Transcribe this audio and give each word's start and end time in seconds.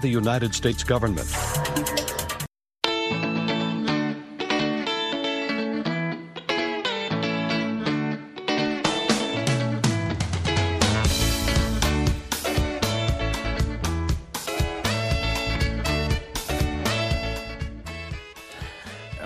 the 0.00 0.08
United 0.08 0.54
States 0.54 0.82
government. 0.84 1.28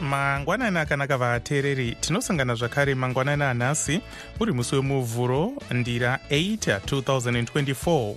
mangwanani 0.01 0.79
akanaka 0.79 1.19
vateereri 1.19 1.97
tinosangana 2.01 2.55
zvakare 2.55 2.95
mangwanani 2.95 3.43
anhasi 3.43 4.01
uri 4.41 4.53
musi 4.53 4.75
wemuvhuro 4.75 5.53
ndira 5.71 6.19
8 6.31 6.79
2024 6.79 8.15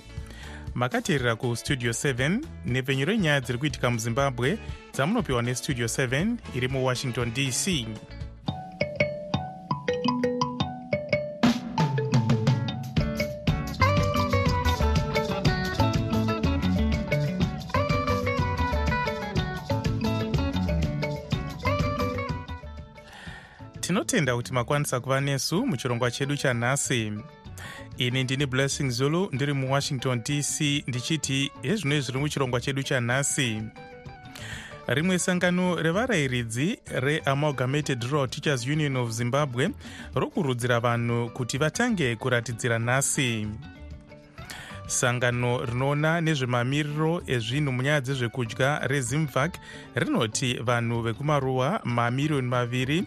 makateerera 0.78 1.36
kustudio 1.36 1.90
7 1.90 2.38
nepfenyu 2.64 3.04
renyaya 3.04 3.40
dziri 3.40 3.58
kuitika 3.58 3.90
muzimbabwe 3.90 4.58
dzamunopiwa 4.94 5.42
nestudio 5.42 5.86
7 5.86 6.36
iri 6.54 6.68
muwashington 6.68 7.32
dc 7.34 7.86
tinotenda 23.80 24.36
kuti 24.36 24.52
makwanisa 24.52 25.00
kuva 25.00 25.20
nesu 25.20 25.66
muchirongwa 25.66 26.10
chedu 26.10 26.36
chanhasi 26.36 27.12
ini 27.98 28.24
ndini 28.24 28.46
blessing 28.46 28.90
zulu 28.90 29.28
ndiri 29.32 29.52
muwashington 29.52 30.22
dc 30.22 30.60
ndichiti 30.86 31.52
hezvino 31.62 32.00
zviri 32.00 32.18
muchirongwa 32.18 32.60
chedu 32.60 32.82
chanhasi. 32.82 33.62
Rimwe 34.86 35.18
sangano 35.18 35.82
revarayiridzi 35.82 36.78
reamalgamated 36.86 38.02
rural 38.04 38.28
teachers 38.28 38.66
union 38.66 38.96
of 38.96 39.10
zimbabwe 39.10 39.70
rokurudzira 40.14 40.80
vanhu 40.80 41.30
kuti 41.30 41.58
vatange 41.58 42.16
kuratidzira 42.16 42.78
nhasi. 42.78 43.46
Sangano 44.86 45.64
rinoona 45.64 46.20
nezvemamiriro 46.20 47.22
ezvinhu 47.26 47.72
munyaya 47.72 48.00
dzezvekudya 48.00 48.80
rezimvac 48.88 49.52
rinoti 49.94 50.54
vanhu 50.54 51.02
vekumaruwa 51.02 51.80
mamiriyoni 51.84 52.48
maviri 52.48 53.04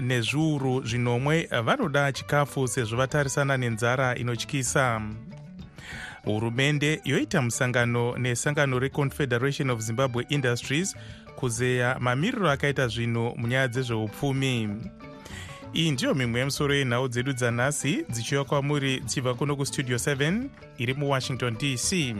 nezviuru 0.00 0.82
zvinomwe 0.86 1.48
vanoda 1.64 2.12
chikafu 2.12 2.68
sezvo 2.68 2.96
vatarisana 2.96 3.56
nenzara 3.56 4.14
inotyisa. 4.14 5.02
Hurumende 6.24 7.00
yoita 7.04 7.42
musangano 7.42 8.18
nesangano 8.18 8.78
reconfederation 8.78 9.70
of 9.70 9.80
zimbabwe 9.80 10.26
industries 10.28 10.96
kuzeya 11.36 11.96
mamiriro 12.00 12.50
akaita 12.50 12.88
zvinhu 12.88 13.34
munyaya 13.36 13.68
dzezveupfumi. 13.68 14.68
Iyi 15.74 15.90
ndiyo 15.90 16.14
mimwe 16.14 16.38
yemusoro 16.40 16.74
yenhau 16.74 17.08
dzedu 17.08 17.32
dzanhasi 17.32 18.04
dzichiwa 18.10 18.44
kwamuri 18.44 19.00
dzichibva 19.00 19.34
kuno 19.34 19.56
kustudio 19.56 19.96
7 19.96 20.48
iri 20.78 20.94
muwashington 20.94 21.56
dc 21.58 22.14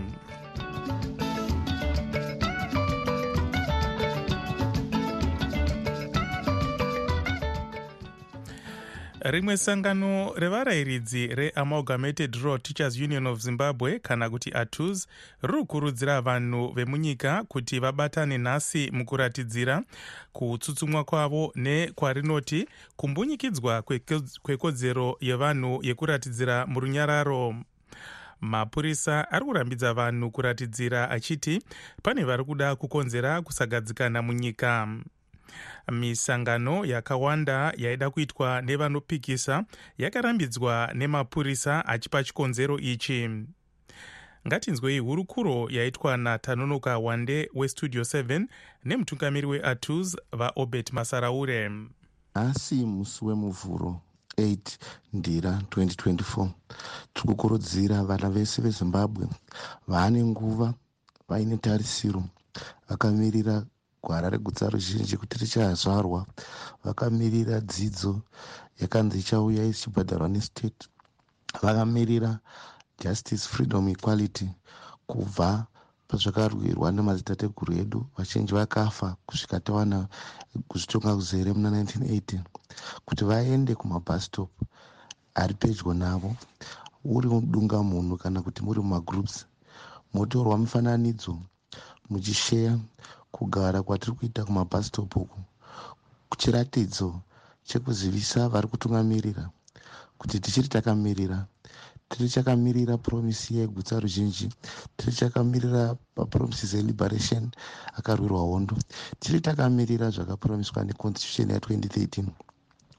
rimwe 9.20 9.56
sangano 9.56 10.32
revarayiridzi 10.36 11.26
reamalgamated 11.26 12.34
rural 12.36 12.60
teachers 12.60 12.96
union 13.00 13.26
of 13.26 13.40
zimbabwe 13.40 13.98
kana 13.98 14.30
kuti 14.30 14.50
atus 14.54 15.08
riri 15.42 15.58
kukurudzira 15.58 16.20
vanhu 16.20 16.72
vemunyika 16.72 17.44
kuti 17.44 17.80
vabatane 17.80 18.38
nhasi 18.38 18.90
mukuratidzira 18.92 19.82
kutsutsumwa 20.32 21.04
kwavo 21.04 21.52
nekwarinoti 21.54 22.68
kumbunyikidzwa 22.96 23.82
kwekodzero 24.42 25.16
yevanhu 25.20 25.80
yekuratidzira 25.82 26.66
murunyararo. 26.66 27.54
Mapurisa 28.40 29.30
ari 29.30 29.44
kurambidza 29.44 29.94
vanhu 29.94 30.30
kuratidzira 30.30 31.10
achiti 31.10 31.62
pane 32.02 32.24
vari 32.24 32.44
kuda 32.44 32.76
kukonzera 32.76 33.42
kusagadzikana 33.42 34.22
munyika 34.22 34.88
misangano 35.92 36.84
yakawanda 36.84 37.72
yaida 37.76 38.10
kuitwa 38.10 38.62
nevanopikisa 38.62 39.64
yakarambidzwa 39.98 40.90
nemapurisa 40.94 41.86
achipa 41.86 42.24
chikonzero 42.24 42.78
ichi. 42.78 43.30
Ngatinzwei 44.48 44.98
hurukuro 44.98 45.68
yaitwa 45.70 46.16
natanonoka 46.16 46.98
wande 46.98 47.50
westudio 47.54 48.02
7 48.02 48.46
nemutungamiri 48.84 49.46
weatus 49.46 50.16
vaobert 50.32 50.92
masaraure. 50.92 51.70
Nhasi 52.34 52.74
musi 52.74 53.24
wemuvhuro 53.24 54.00
8 54.38 54.58
ndira 55.12 55.50
2024 55.70 56.48
tiri 57.14 57.26
kukurudzira 57.28 58.04
vana 58.04 58.30
vese 58.30 58.62
vezimbabwe 58.62 59.26
vaane 59.88 60.24
nguva 60.24 60.74
vaine 61.28 61.56
tarisiro 61.56 62.24
vakamirira 62.88 63.64
gwara 64.02 64.30
regutsa 64.30 64.70
ruzhinji 64.70 65.16
kuti 65.16 65.38
richazvarwa. 65.38 66.26
Vakamirira 66.84 67.60
dzidzo 67.60 68.20
yakanzi 68.80 69.18
ichauya 69.18 69.64
ichibhadharwa 69.64 70.28
nestate. 70.28 70.86
Vakamirira 71.62 72.38
justice 73.02 73.44
freedom 73.48 73.88
equality 73.88 74.48
kubva 75.06 75.66
pazvakarwirwa 76.08 76.92
nemadzitateguru 76.92 77.72
edu. 77.82 78.06
Vachinji 78.16 78.52
vakafa 78.54 79.16
kusvika 79.26 79.60
tawana 79.60 80.08
kuzvitonga 80.68 81.14
kuzere 81.16 81.52
muna 81.52 81.70
1980 81.82 82.40
kuti 83.04 83.24
vaende 83.24 83.74
kumabhastop 83.74 84.50
ari 85.34 85.54
pedyo 85.54 85.94
navo. 85.94 86.36
Uri 87.04 87.28
mudunga 87.28 87.82
munhu 87.82 88.16
kana 88.16 88.42
kuti 88.42 88.62
muri 88.62 88.80
mumagroups 88.80 89.46
motorwa 90.14 90.58
mifananidzo 90.58 91.38
muchisheya 92.10 92.78
kugara 93.34 93.78
kwatiri 93.86 94.12
kuita 94.18 94.44
kumabhastop 94.46 95.16
uku 95.16 95.38
chiratidzo 96.40 97.08
chekuzivisa 97.68 98.48
vari 98.52 98.68
kutungamirira. 98.72 99.44
Kuti 100.18 100.40
tichiri 100.40 100.68
takamirira 100.68 101.38
tiri 102.08 102.28
chakamirira 102.34 102.94
promisi 103.04 103.48
yegutsa 103.58 104.00
ruzhinji 104.02 104.48
tiri 104.96 105.12
chakamirira 105.18 105.82
mapromises 106.16 106.74
eliberation 106.74 107.44
akarwirwa 107.98 108.40
hondo. 108.40 108.74
Tiri 109.20 109.40
takamirira 109.40 110.06
zvakapromiswa 110.14 110.84
neconstitution 110.84 111.48
ya2013 111.54 112.24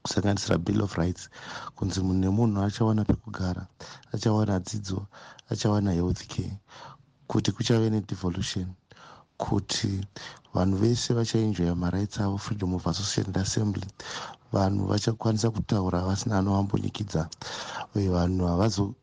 kusanganisira 0.02 0.58
bill 0.58 0.82
of 0.82 0.94
rights 0.96 1.28
kunzi 1.76 2.00
munhu 2.00 2.20
nemunhu 2.20 2.62
achawana 2.62 3.04
pekugara 3.04 3.62
achawana 4.14 4.54
dzidzo 4.66 5.06
achawana 5.52 5.92
health 5.92 6.22
care 6.32 6.54
kuti 7.30 7.52
kuchave 7.52 7.90
nedevolution 7.90 8.66
kuti 9.42 9.90
vanhu 10.54 10.76
vese 10.82 11.10
vachaenjoya 11.18 11.74
marights 11.82 12.16
avo 12.24 12.36
freedom 12.44 12.70
of 12.74 12.84
association 12.92 13.34
assembly. 13.44 13.86
Vanhu 14.52 14.82
vachakwanisa 14.90 15.50
kutaura 15.50 16.00
vasina 16.08 16.38
anovambonyikidza 16.38 17.22
vanhu 17.94 18.42
havazo 18.50 18.94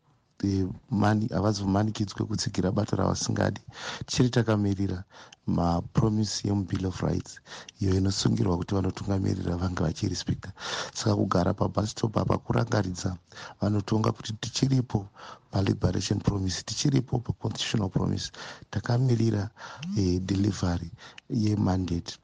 havazomanikidzwe 1.34 2.24
kutsigira 2.28 2.70
bato 2.72 2.96
ravasingadi 2.96 3.60
tichiri 4.06 4.30
takamirira 4.30 5.04
mapromisi 5.46 6.48
yemubill 6.48 6.86
of 6.86 7.00
rights. 7.02 7.40
Iyo 7.80 7.94
inosungirwa 7.96 8.56
kuti 8.56 8.74
vanotungamirira 8.74 9.56
vange 9.56 9.82
vachirespecta 9.82 10.52
saka 10.94 11.16
kugara 11.16 11.54
pabastop 11.54 12.16
apa 12.16 12.38
kurangaridza. 12.38 13.16
Vanotonga 13.60 14.12
kuti 14.12 14.32
tichiripo 14.32 15.06
paliberation 15.50 16.20
promise 16.20 16.62
tichiripo 16.62 17.18
paconstitutional 17.18 17.88
promise. 17.90 18.30
Takamirira 18.70 19.50
eh, 19.98 20.20
delivery 20.20 20.90
yemandate 21.30 22.18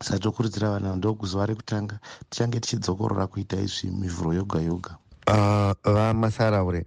saka 0.00 0.18
tokurudzira 0.18 0.70
vanhu 0.70 0.96
ndokuzuva 0.96 1.46
rekutanga 1.46 2.00
tichange 2.30 2.60
tichidzokorora 2.60 3.26
kuita 3.26 3.56
izvi 3.56 3.90
mivhuro 3.90 4.32
yoga 4.34 4.60
yoga. 4.60 4.98
Uh, 5.28 5.72
vamasaraure 5.84 6.86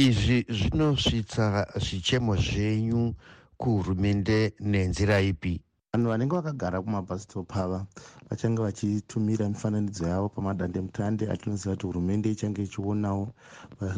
izvi 0.00 0.44
zvinosvitsa 0.48 1.66
zvichemo 1.84 2.36
zvenyu 2.36 3.14
kuhurumende 3.60 4.52
nenzira 4.60 5.20
ipi? 5.20 5.60
Vanhu 5.92 6.08
vanenge 6.08 6.36
vakagara 6.36 6.80
kumabhastop 6.80 7.56
ava 7.56 7.86
vachange 8.30 8.62
vachitumira 8.62 9.48
mifananidzo 9.48 10.06
yavo 10.06 10.28
pamadandemutande 10.28 11.26
atinoziva 11.30 11.74
kuti 11.74 11.86
hurumende 11.86 12.30
ichange 12.30 12.62
ichionawo 12.62 13.28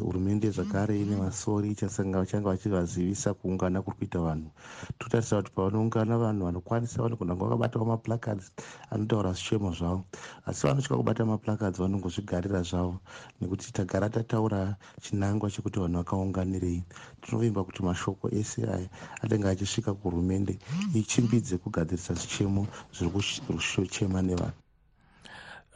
hurumende 0.01 0.51
zvakare 0.51 1.01
ine 1.01 1.17
masori 1.17 1.77
vachange 1.77 2.49
vachivazivisa 2.49 3.35
kuungana 3.35 3.83
kuri 3.83 3.97
kuita 3.97 4.19
vanhu. 4.21 4.51
Totarisa 4.99 5.37
kuti 5.37 5.53
pavanoungana 5.55 6.19
vanhu 6.19 6.45
vanokwanisa 6.45 7.03
vanogona 7.03 7.35
kunge 7.35 7.45
vakabatawo 7.45 7.85
maplacards 7.85 8.53
anotaura 8.91 9.33
zvichemo 9.33 9.73
zvavo. 9.75 10.05
Asi 10.47 10.67
vanotya 10.67 10.97
kubata 10.97 11.25
maplacards 11.27 11.79
vanongozvigarira 11.79 12.63
zvavo 12.63 13.01
nekuti 13.41 13.73
tagara 13.73 14.09
tataura 14.09 14.77
chinangwa 15.03 15.51
chekuti 15.51 15.79
vanhu 15.79 15.99
vakaunganirei. 15.99 16.83
Tinovimba 17.21 17.65
kuti 17.65 17.83
mashoko 17.83 18.29
ese 18.33 18.65
aya 18.65 18.89
anenge 19.21 19.49
achisvika 19.49 19.93
kuhurumende 19.95 20.59
ichimbidze 20.95 21.59
kugadzirisa 21.59 22.15
zvichemo 22.15 22.67
zviri 22.97 24.22
kushochema 24.23 24.53
nevanhu 24.53 24.53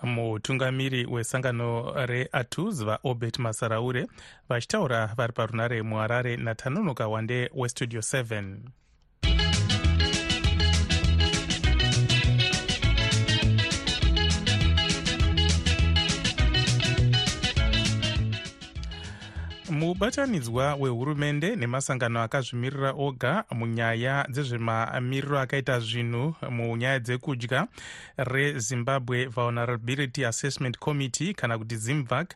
mutungamiri 0.03 1.07
wesangano 1.07 1.93
reatus 2.07 2.85
vaobert 2.85 3.39
masaraure 3.39 4.07
vachitaura 4.49 5.07
vari 5.17 5.33
parunare 5.33 5.83
muharare 5.83 6.37
natanonoka 6.37 7.09
wande 7.09 7.51
westudio 7.55 8.01
7 8.01 8.57
mubatanidzwa 19.71 20.75
wehurumende 20.75 21.57
nemasangano 21.57 22.23
akazvimirira 22.23 22.91
oga 22.97 23.45
munyaya 23.51 24.27
dzezvemamiriro 24.31 25.39
akaita 25.39 25.81
zvinhu 25.81 26.35
munyaya 26.51 26.99
dzekudya 26.99 27.67
rezimbabwe 28.17 29.27
vulnerability 29.27 30.25
assessment 30.25 30.79
committee 30.79 31.35
kana 31.35 31.59
kuti 31.59 31.77
zimvac 31.77 32.35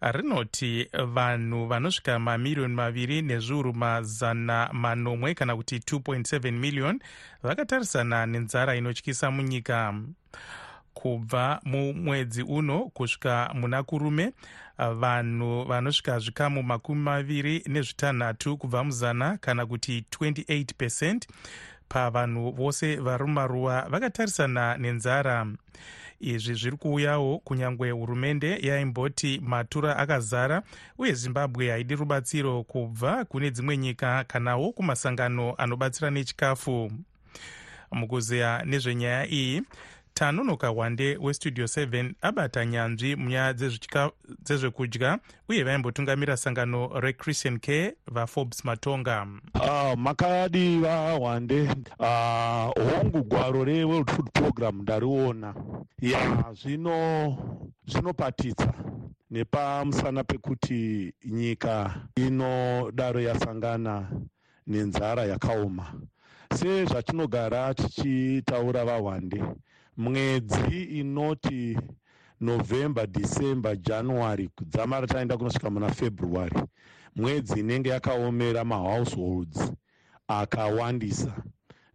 rinoti 0.00 0.88
vanhu 1.14 1.66
vanosvika 1.66 2.18
mamiriyoni 2.18 2.74
maviri 2.74 3.22
nezviuru 3.22 3.74
mazana 3.74 4.68
manomwe 4.72 5.34
kana 5.34 5.56
kuti 5.56 5.76
2.7 5.78 6.52
miliyoni 6.52 7.00
vakatarisana 7.42 8.26
nenzara 8.26 8.76
inotyisa 8.76 9.30
munyika 9.30 9.94
kubva 10.94 11.60
mumwedzi 11.64 12.42
uno 12.42 12.78
kusvika 12.94 13.50
muna 13.54 13.82
kurume 13.82 14.32
vanhu 14.78 15.64
vanosvika 15.64 16.18
zvikamu 16.18 16.62
makumi 16.62 17.00
maviri 17.02 17.62
nezvitanhatu 17.66 18.56
kubva 18.56 18.84
muzana 18.84 19.38
kana 19.40 19.66
kuti 19.66 20.04
28 20.20 20.74
pecent 20.76 21.28
pavanhu 21.88 22.52
vose 22.52 22.96
vari 22.96 23.24
mumaruwa 23.24 23.86
vakatarisana 23.90 24.76
nenzara. 24.76 25.46
Izvi 26.20 26.54
zviri 26.54 26.76
kuuyawo 26.76 27.38
kunyange 27.38 27.90
hurumende 27.90 28.58
yaimboti 28.62 29.40
matura 29.44 29.96
akazara 29.96 30.62
uye 30.98 31.12
zimbabwe 31.12 31.70
haidi 31.70 31.94
rubatsiro 31.94 32.62
kubva 32.62 33.24
kune 33.24 33.50
dzimwe 33.50 33.76
nyika 33.76 34.24
kanawo 34.24 34.72
kumasangano 34.72 35.54
anobatsira 35.58 36.10
nechikafu. 36.10 36.92
Mukuzeya 37.92 38.62
nezvenyaya 38.64 39.26
iyi 39.30 39.62
tanonoka 40.14 40.70
wande 40.70 41.16
westudio 41.20 41.64
7 41.64 42.12
abata 42.20 42.66
nyanzvi 42.66 43.16
munyaya 43.16 43.52
dzezvekudya 44.42 45.18
uye 45.48 45.64
vaimbotungamira 45.64 46.36
sangano 46.36 47.00
rechristian 47.00 47.58
care 47.58 47.94
vaforbes 48.06 48.64
matonga. 48.64 49.26
Uh, 49.54 49.98
makadiva 49.98 51.14
wande 51.14 51.62
uh, 51.98 52.70
hongu 52.74 53.22
gwaro 53.24 53.64
reworld 53.64 54.10
food 54.10 54.30
program 54.32 54.82
ndariona. 54.82 55.54
Ya 56.00 56.44
zvino 56.62 57.38
zvinopatidza 57.86 58.74
nepamusana 59.30 60.24
pekuti 60.24 61.14
nyika 61.24 61.94
inodaro 62.16 63.20
yasangana 63.20 64.10
nenzara 64.66 65.24
yakaoma. 65.24 65.94
Sezvatinogara 66.54 67.74
tichitaura 67.74 68.84
vahwande 68.84 69.42
mwedzi 69.96 70.82
inoti 70.84 71.78
november 72.40 73.06
december 73.06 73.76
january 73.76 74.48
kudzamara 74.48 75.06
taenda 75.06 75.36
kunosvika 75.36 75.70
muna 75.70 75.90
february 75.90 76.62
mwedzi 77.16 77.60
inenge 77.60 77.88
yakaomera 77.90 78.64
mahouseholds 78.64 79.72
akawandisa. 80.28 81.42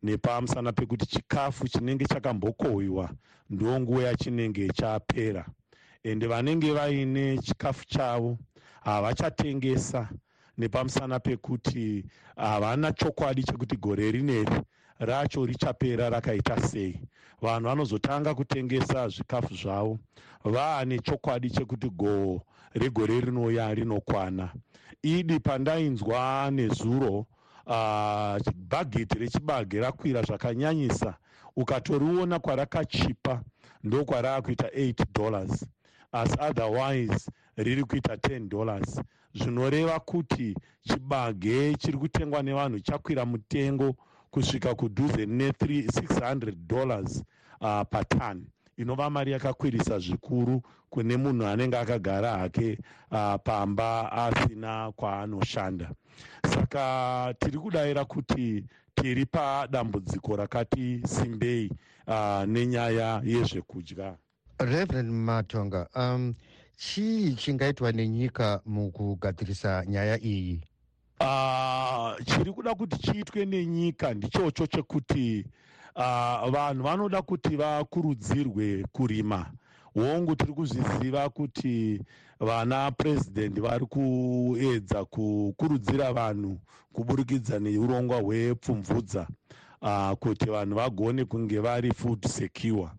Nepamusana 0.04 0.72
pekuti 0.72 1.06
chikafu 1.06 1.68
chinenge 1.68 2.06
chakambokohwiwa 2.06 3.10
ndo 3.50 3.80
nguva 3.80 4.04
yachinenge 4.04 4.68
chapera. 4.70 5.46
Ende 6.04 6.28
vanenge 6.28 6.74
vaine 6.74 7.38
chikafu 7.38 7.86
chavo 7.86 8.38
havachatengesa. 8.82 10.10
Nepamusana 10.58 11.20
pekuti 11.20 12.06
havana 12.36 12.92
chokwadi 12.92 13.44
chekuti 13.44 13.78
gore 13.78 14.12
rineri 14.12 14.62
racho 15.00 15.46
richapera 15.46 16.10
rakaita 16.10 16.62
sei. 16.62 17.00
Vanhu 17.42 17.68
vanozotanga 17.68 18.36
kutengesa 18.36 19.08
zvikafu 19.08 19.56
zvavo. 19.56 20.00
Vaane 20.44 21.00
chokwadi 21.00 21.50
chekuti 21.50 21.90
goo 21.90 22.42
regore 22.74 23.22
rinouya 23.22 23.74
rinokwana. 23.74 24.54
Idi 25.02 25.40
pandainzwa 25.40 26.52
nezuro 26.52 27.26
uh, 27.66 28.38
bhageti 28.56 29.20
rechibage 29.20 29.80
rakwira 29.80 30.22
zvakanyanyisa. 30.22 31.18
Ukatoriona 31.56 32.40
kwarakachipa 32.40 33.42
ndokwarakuita 33.84 34.68
8 34.68 35.06
dollars. 35.14 35.66
Asi 36.12 36.36
otherwise 36.40 37.32
riri 37.58 37.84
kuita 37.84 38.16
10 38.16 38.50
dollars. 38.50 39.02
Zvinoreva 39.34 40.00
kuti 40.00 40.56
chibage 40.82 41.76
chiri 41.76 41.98
kutengwa 41.98 42.44
nevanhu 42.44 42.80
chakwira 42.80 43.26
mutengo 43.26 43.96
kusvika 44.32 44.76
kudhuze 44.76 45.26
ne600 45.26 46.52
dollars 46.68 47.24
uh, 47.62 47.82
patani 47.90 48.46
inova 48.78 49.10
mari 49.10 49.32
yakakwirisa 49.32 50.00
zvikuru 50.00 50.62
kune 50.90 51.18
munhu 51.18 51.46
anenge 51.48 51.78
akagara 51.78 52.38
hake 52.38 52.78
uh, 53.12 53.36
pamba 53.44 54.12
asina 54.12 54.92
kwaanoshanda. 54.92 55.92
Saka 56.54 57.34
tiri 57.40 57.58
kudayira 57.58 58.06
kuti 58.06 58.66
tiri 58.96 59.26
padambudziko 59.26 60.36
rakati 60.36 61.02
simbei 61.08 61.72
uh, 62.08 62.44
nenyaya 62.48 63.22
yezvekudya. 63.26 64.16
Reverend 64.60 65.10
matonga 65.12 65.88
um, 65.96 66.34
chii 66.78 67.34
chingaitwa 67.34 67.92
nenyika 67.92 68.62
mukugadzirisa 68.66 69.86
nyaya 69.86 70.20
iyi 70.24 70.62
uh, 71.20 72.26
chiri 72.26 72.52
kuda 72.54 72.76
kuti 72.76 72.98
chiitwe 72.98 73.46
nenyika 73.46 74.14
ndichocho 74.14 74.68
chekuti 74.68 75.46
uh, 75.96 76.50
vanhu 76.50 76.84
vanoda 76.84 77.22
kuti 77.22 77.56
vakurudzirwe 77.56 78.86
kurima. 78.92 79.52
Hongu 79.94 80.36
tiri 80.36 80.54
kuzviziva 80.54 81.30
kuti 81.30 82.02
vana 82.40 82.92
purezidendi 82.92 83.62
vari 83.62 83.86
kuedza 83.86 85.06
kukurudzira 85.06 86.14
vanhu 86.14 86.60
kuburikidza 86.94 87.60
neurongwa 87.60 88.18
hwepfumvudza 88.22 89.28
uh, 89.82 90.12
kuti 90.12 90.46
vanhu 90.46 90.76
vagone 90.76 91.26
kunge 91.26 91.60
vari 91.60 91.94
food 91.94 92.28
secure. 92.28 92.90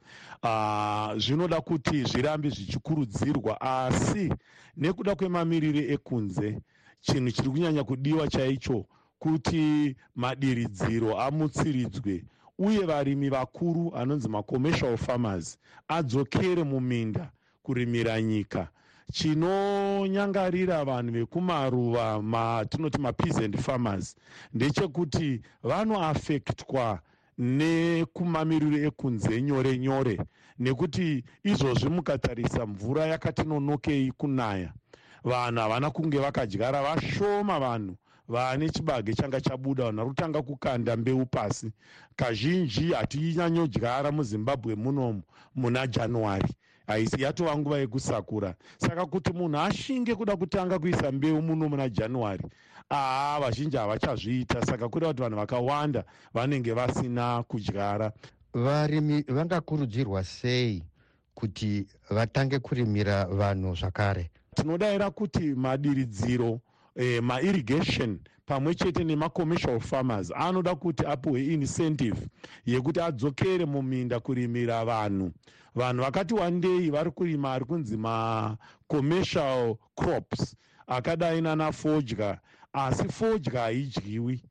Uh, 0.42 1.16
zvinoda 1.18 1.61
kuti 1.61 2.04
zvirambe 2.04 2.49
zvichikurudzirwa 2.49 3.61
asi 3.61 4.33
nekuda 4.76 5.14
kwemamiriro 5.14 5.80
ekunze 5.95 6.61
chinhu 7.00 7.30
chiri 7.30 7.49
kunyanya 7.49 7.85
kudiwa 7.85 8.28
chaicho 8.28 8.87
kuti 9.19 9.97
madiridziro 10.16 11.21
amutsiridzwe. 11.21 12.25
Uye 12.59 12.85
varimi 12.85 13.28
vakuru 13.28 13.92
anonzi 13.97 14.28
macommercial 14.28 14.97
farmers 14.97 15.59
adzokere 15.88 16.62
muminda 16.64 17.30
kurimira 17.62 18.23
nyika. 18.23 18.69
Chinonyangarira 19.12 20.85
vanhu 20.85 21.12
vekumaruva 21.12 22.23
matinoti 22.23 22.99
mapeasant 23.00 23.57
farmers 23.59 24.16
ndechekuti 24.54 25.40
vanoafektwa 25.62 27.00
nekumamiriro 27.38 28.78
ekunze 28.88 29.42
nyore 29.42 29.78
nyore 29.78 30.21
nekuti 30.59 31.25
izvozvi 31.45 31.88
mukatarisa 31.88 32.66
mvura 32.66 33.07
yakati 33.07 33.42
nonokei 33.42 34.12
kunaya 34.12 34.73
vanhu 35.25 35.61
havana 35.61 35.91
kunge 35.91 36.19
vakadyara 36.19 36.83
vashoma 36.83 37.59
vanhu 37.61 37.97
vane 38.29 38.69
chibage 38.71 39.15
changa 39.15 39.41
chabuda. 39.41 39.85
Vanhu 39.85 39.97
vari 39.97 40.09
kutanga 40.09 40.43
kukanda 40.43 40.97
mbeu 40.97 41.27
pasi. 41.27 41.73
Kazhinji 42.17 42.93
hatinyanyodyara 42.93 44.12
muzimbabwe 44.12 44.75
munomu 44.75 45.23
muna 45.55 45.87
january. 45.87 46.49
Haisi 46.87 47.23
yatova 47.23 47.57
nguva 47.59 47.79
yekusakura. 47.79 48.55
Saka 48.79 49.07
kuti 49.07 49.33
munhu 49.33 49.59
ashinge 49.59 50.15
kuda 50.15 50.37
kutanga 50.37 50.79
kuisa 50.79 51.12
mbeu 51.12 51.43
muno 51.43 51.69
muna 51.69 51.89
january 51.89 52.45
aa 52.91 53.41
vazhinji 53.41 53.77
havachazviita. 53.77 54.67
Saka 54.67 54.89
kureva 54.89 55.12
kuti 55.12 55.23
vanhu 55.23 55.37
vakawanda 55.37 56.05
vanenge 56.35 56.73
vasina 56.73 57.43
kudyara. 57.43 58.12
Varimi 58.55 59.23
vangakurudzirwa 59.29 60.25
sei 60.25 60.83
kuti 61.35 61.87
vatange 62.11 62.59
kurimira 62.59 63.25
vanhu 63.25 63.75
zvakare 63.75 64.31
tinodayira 64.54 65.11
kuti 65.11 65.54
madiridziro 65.54 66.61
eh, 66.97 67.23
mairrigation 67.23 68.19
pamwe 68.47 68.75
chete 68.75 69.04
nemacommercial 69.04 69.80
farmers 69.80 70.33
anoda 70.35 70.75
kuti 70.75 71.07
apiwe 71.07 71.45
incentive 71.45 72.28
yekuti 72.66 73.00
adzokere 73.00 73.64
muminda 73.64 74.21
kurimira 74.21 74.85
vanhu. 74.85 75.33
Vanhu 75.75 76.02
vakati 76.02 76.35
wandei 76.35 76.90
vari 76.90 77.11
kurima 77.11 77.52
ari 77.52 77.64
kunzi 77.64 77.97
macommercial 77.97 79.76
crops 79.95 80.57
akadai 80.87 81.40
nana 81.40 81.73
fodya 81.73 82.38
asi 82.73 83.09
fodya 83.09 83.61
haidyiwi. 83.61 84.42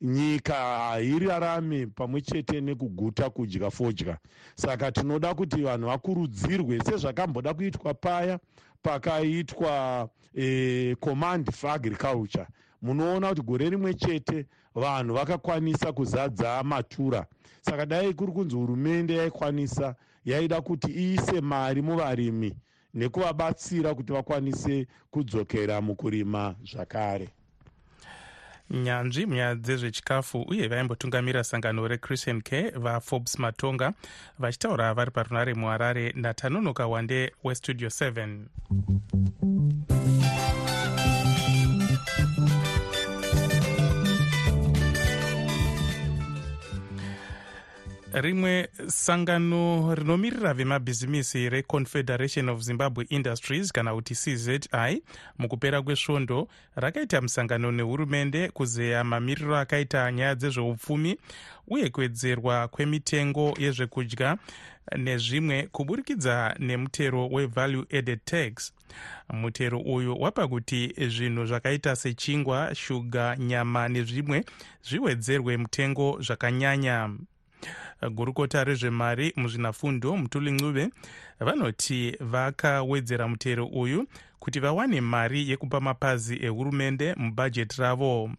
Nyika 0.00 0.54
hairarame 0.54 1.86
pamwe 1.86 2.20
chete 2.20 2.60
nekuguta 2.60 3.30
kudya 3.30 3.70
fodya 3.70 4.18
saka 4.54 4.92
tinoda 4.92 5.34
kuti 5.34 5.62
vanhu 5.62 5.86
vakurudzirwe 5.86 6.80
sezvakamboda 6.80 7.54
kuitwa 7.54 7.94
paya 7.94 8.38
pakaitwa 8.82 10.08
e, 10.34 10.96
command 11.00 11.52
for 11.52 11.70
agriculture. 11.70 12.46
Munoona 12.82 13.28
kuti 13.28 13.42
gore 13.42 13.70
rimwe 13.70 13.94
chete 13.94 14.46
vanhu 14.74 15.14
vakakwanisa 15.14 15.92
kuzadza 15.92 16.62
matura. 16.62 17.26
Saka 17.60 17.86
dai 17.86 18.14
kuri 18.14 18.32
kunzi 18.32 18.56
hurumende 18.56 19.16
yaikwanisa 19.16 19.94
yaida 20.24 20.60
kuti 20.60 20.90
iise 20.90 21.40
mari 21.40 21.82
muvarimi 21.82 22.54
nekuvabatsira 22.94 23.94
kuti 23.94 24.12
vakwanise 24.12 24.86
kudzokera 25.10 25.80
mukurima 25.80 26.54
zvakare 26.64 27.28
nyanzvi 28.72 29.26
munyaya 29.26 29.54
dzezvechikafu 29.54 30.42
uye 30.42 30.68
vaimbotungamira 30.68 31.44
sangano 31.44 31.88
rechristian 31.88 32.42
care 32.42 32.70
vaforbes 32.70 33.38
matonga 33.38 33.92
vachitaura 34.38 34.94
vari 34.94 35.10
parunare 35.10 35.54
muharare 35.54 36.12
natanonoka 36.16 36.86
wande 36.86 37.32
westudio 37.44 37.88
7 37.88 38.38
rimwe 48.12 48.68
sangano 48.86 49.94
rinomirira 49.94 50.54
vemabhizimisi 50.54 51.48
reconfederation 51.48 52.48
of 52.48 52.60
zimbabwe 52.60 53.06
industries 53.08 53.72
kana 53.72 53.94
kuti 53.94 54.14
czi 54.14 55.02
mukupera 55.38 55.82
kwesvondo 55.82 56.48
rakaita 56.76 57.20
musangano 57.20 57.72
nehurumende 57.72 58.48
kuzeya 58.48 59.04
mamiriro 59.04 59.56
akaita 59.56 60.12
nyaya 60.12 60.34
dzezveupfumi 60.34 61.18
uye 61.68 61.90
kuwedzerwa 61.90 62.68
kwemitengo 62.68 63.54
yezvekudya 63.58 64.38
nezvimwe 64.96 65.68
kuburikidza 65.72 66.54
nemutero 66.58 67.28
wevalue 67.28 67.86
added 67.98 68.20
tax. 68.24 68.72
Mutero 69.32 69.78
uyu 69.80 70.20
wapa 70.20 70.48
kuti 70.48 70.94
zvinhu 71.08 71.46
zvakaita 71.46 71.96
sechingwa 71.96 72.74
shuga 72.74 73.36
nyama 73.36 73.88
nezvimwe 73.88 74.44
zviwedzerwe 74.82 75.56
mutengo 75.56 76.18
zvakanyanya 76.20 77.10
gurukota 78.10 78.64
rezvemari 78.64 79.32
muzvinafundo 79.36 80.16
mutuli 80.16 80.50
ncube 80.50 80.88
vanoti 81.40 82.16
vakawedzera 82.20 83.28
mutero 83.28 83.66
uyu 83.66 84.06
kuti 84.38 84.60
vawane 84.60 85.00
mari 85.00 85.50
yekupa 85.50 85.80
mapazi 85.80 86.44
ehurumende 86.44 87.14
mubhajeti 87.14 87.80
ravo. 87.80 88.30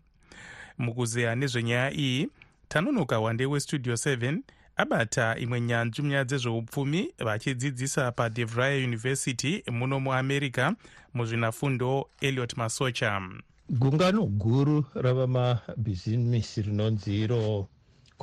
Mukuzeya 0.77 1.35
nezvenyaya 1.35 1.93
iyi 1.93 2.29
tanonoka 2.67 3.19
wande 3.19 3.45
westudio 3.45 3.93
7 3.93 4.37
abata 4.75 5.37
imwe 5.37 5.61
nyanzvi 5.61 6.01
munyaya 6.01 6.23
dzezveupfumi 6.23 7.13
vachidzidzisa 7.19 8.11
padevry 8.11 8.83
university 8.83 9.63
muno 9.71 9.99
muamerica 9.99 10.75
muzvinafundo 11.13 12.09
eliot 12.21 12.57
masocha. 12.57 13.21
Gungano 13.69 14.25
guru 14.25 14.85
ravamabhizimisi 14.95 16.61
rinonzi 16.61 17.21
iro 17.21 17.67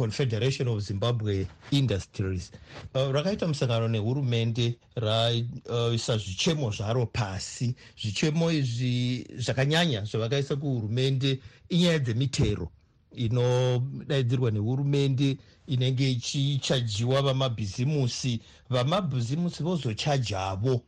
confederation 0.00 0.68
of 0.68 0.80
zimbabwe 0.80 1.46
industries. 1.70 2.50
Uh, 2.94 3.12
rakaita 3.12 3.46
musangano 3.46 3.88
nehurumende 3.88 4.78
raisa 4.96 6.14
uh, 6.14 6.18
zvichemo 6.18 6.70
zvaro 6.70 7.06
pasi. 7.06 7.74
Zvichemo 8.02 8.52
izvi 8.52 9.26
zvakanyanya 9.36 10.04
zvavakaisa 10.04 10.56
kuhurumende 10.56 11.40
inyaya 11.68 11.98
dzemitero 11.98 12.70
inodaidzirwa 13.12 14.50
nehurumende 14.50 15.36
inenge 15.66 16.10
ichichajiwa 16.10 17.22
vamabhizimusi. 17.22 18.40
Vamabhizimusi 18.70 19.62
vozochajavo 19.62 20.82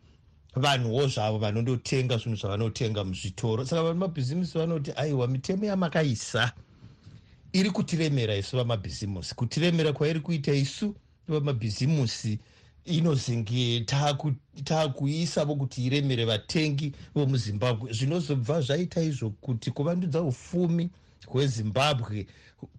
vanhuwo 0.57 1.07
zvavo 1.07 1.39
vanondotenga 1.39 2.17
zvinhu 2.17 2.37
zvavanotenga 2.37 3.05
muzvitoro. 3.05 3.65
Saka 3.65 3.83
vamabhizimusi 3.83 4.59
vanoti 4.59 4.93
aiwa 4.97 5.29
mitemo 5.29 5.65
yamakaisa 5.65 6.53
iri 7.53 7.71
kutiremera 7.71 8.37
isu 8.37 8.57
vamabhizimusi. 8.57 9.35
Kutiremera 9.35 9.93
kwairi 9.93 10.21
kuita 10.21 10.53
isu 10.53 10.95
vamabhizimusi 11.29 12.39
inozenge 12.85 13.85
taakuisavo 14.65 15.57
kuti 15.57 15.85
iremere 15.87 16.25
vatengi 16.25 16.93
vomuzimbabwe. 17.15 17.93
Zvinozobva 17.93 18.61
zvaita 18.61 19.03
izvo 19.03 19.31
kuti 19.31 19.71
kuvandudza 19.71 20.23
ufumi 20.23 20.91
hwezimbabwe 21.27 22.27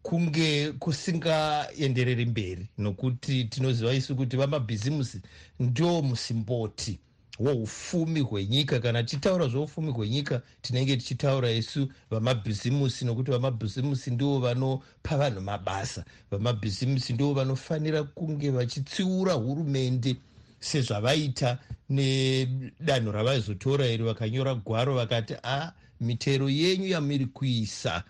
kunge 0.02 0.72
kusingaendereri 0.72 2.26
mberi 2.26 2.68
nokuti 2.78 3.46
tinoziva 3.46 3.94
isu 3.94 4.16
kuti 4.16 4.38
vamabhizimusi 4.38 5.22
ndo 5.60 6.02
musimboti 6.02 7.00
woufumi 7.40 8.20
hwenyika. 8.20 8.80
Kana 8.80 9.04
tichitaura 9.04 9.48
zveufumi 9.48 9.92
hwenyika 9.92 10.42
tinenge 10.62 10.98
tichitaura 10.98 11.52
isu 11.52 11.88
vamabhizimusi 12.12 13.06
nokuti 13.06 13.32
vamabhizimusi 13.32 14.12
ndivo 14.12 14.40
vanopa 14.40 15.18
vanhu 15.18 15.42
mabasa. 15.42 16.06
Vamabhizimusi 16.32 17.14
ndivo 17.14 17.34
vanofanira 17.34 18.04
kunge 18.04 18.50
vachitsiura 18.50 19.34
hurumende 19.34 20.16
sezvavaita 20.60 21.58
nedanho 21.90 23.12
ravaizotora 23.12 23.88
iri 23.88 24.04
vakanyora 24.04 24.56
gwaro 24.56 24.96
vakati 24.96 25.34
a 25.44 25.72
mitero 26.02 26.50
yenyu 26.50 26.88
yamiri 26.88 27.26
kuisa. 27.26 28.04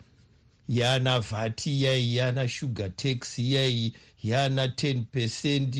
Yana 0.69 1.19
vhati 1.19 1.71
iyai 1.77 2.15
yana 2.15 2.47
sugar 2.47 2.95
tax 2.95 3.39
iyai 3.39 3.93
yana 4.23 4.67
10 4.67 5.03
pecend 5.11 5.75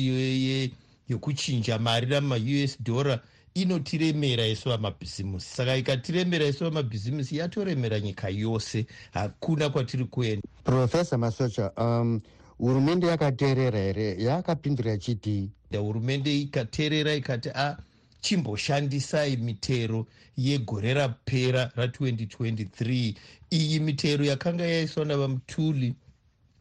yekuchinja 1.08 1.78
mari 1.78 2.06
namaus 2.06 2.76
dollar 2.82 3.20
inotiremera 3.54 4.46
isu 4.46 4.68
vamabhizimusi. 4.68 5.54
Saka 5.56 5.76
ikatiremera 5.76 6.46
isu 6.46 6.64
vamabhizimusi 6.64 7.36
yatoremera 7.36 8.00
nyika 8.00 8.28
yose. 8.28 8.86
Hakuna 9.12 9.70
kwatiri 9.70 10.04
kuenda. 10.04 10.48
Profesa 10.64 11.18
masocha 11.18 11.70
um, 11.76 12.20
hurumende 12.58 13.06
yakateerera 13.06 13.78
here? 13.78 14.16
Yakapindura 14.24 14.94
ichiti? 14.94 15.50
Hurumende 15.72 16.40
ikateerera 16.40 17.14
ikati 17.14 17.48
a 17.54 17.76
chimboshandisai 18.20 19.36
mitero 19.36 20.06
yegore 20.36 20.94
rapera 20.94 21.70
ra2023 21.76 23.14
iyi 23.50 23.80
mitero 23.80 24.24
yakanga 24.24 24.66
yaiswa 24.66 25.04
navamutuli 25.04 25.94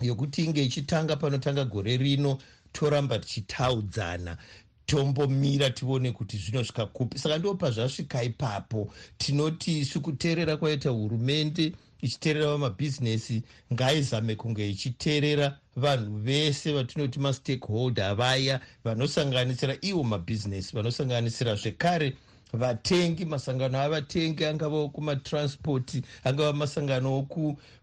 yokuti 0.02 0.44
inge 0.46 0.64
ichitanga 0.64 1.16
panotanga 1.16 1.66
gore 1.66 1.98
rino 1.98 2.38
toramba 2.74 3.20
tichitaudzana 3.20 4.38
tombomira 4.86 5.70
tione 5.70 6.12
kuti 6.12 6.38
zvinosvika 6.38 6.86
kupi 6.86 7.20
saka 7.20 7.38
ndo 7.38 7.56
pazvasvika 7.56 8.24
ipapo 8.24 8.94
tinoti 9.18 9.80
isu 9.80 10.02
kuteerera 10.02 10.58
kwaita 10.58 10.90
hurumende 10.90 11.74
ichiteerera 12.02 12.48
vamabhizinesi 12.48 13.44
ngaizame 13.74 14.36
kunge 14.36 14.70
ichiteerera 14.70 15.58
vanhu 15.76 16.18
vese 16.18 16.74
vatinoti 16.74 17.20
mastakeholder 17.20 18.16
vaya 18.16 18.60
vanosanganisira 18.84 19.78
ivo 19.82 20.04
mabhizinesi 20.04 20.76
vanosanganisira 20.76 21.56
zvekare 21.56 22.18
vatengi 22.54 23.26
masangano 23.26 23.82
avatengi 23.82 24.46
angava 24.46 24.90
kumatranspoti 24.90 26.02
angava 26.24 26.54
masangano 26.54 27.28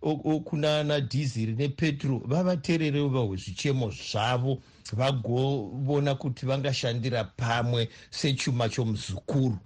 okunana 0.02 1.00
dhiziri 1.00 1.52
nepetro 1.52 2.22
vavateererewo 2.24 3.08
vahwezvichemo 3.08 3.90
zvavo 3.90 4.62
vagovona 4.96 6.14
kuti 6.14 6.46
vangashandira 6.46 7.24
pamwe 7.24 7.88
sechuma 8.10 8.68
chomuzukuru. 8.68 9.58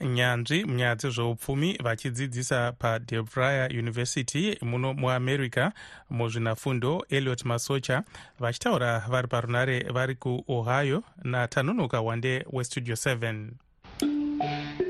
Nyanzvi 0.00 0.64
munyaya 0.64 0.94
dzezveupfumi 0.94 1.78
vachidzidzisa 1.82 2.72
padevryer 2.72 3.70
university 3.78 4.56
muno 4.62 4.94
muamerica 4.94 5.72
muzvinafundo 6.10 7.04
eliot 7.10 7.44
masocha 7.44 8.02
vachitaura 8.38 9.04
vari 9.08 9.28
parunare 9.28 9.80
vari 9.92 10.14
kuohio 10.14 11.02
natanonoka 11.24 12.00
wande 12.00 12.46
westudio 12.52 12.94
7 12.94 14.89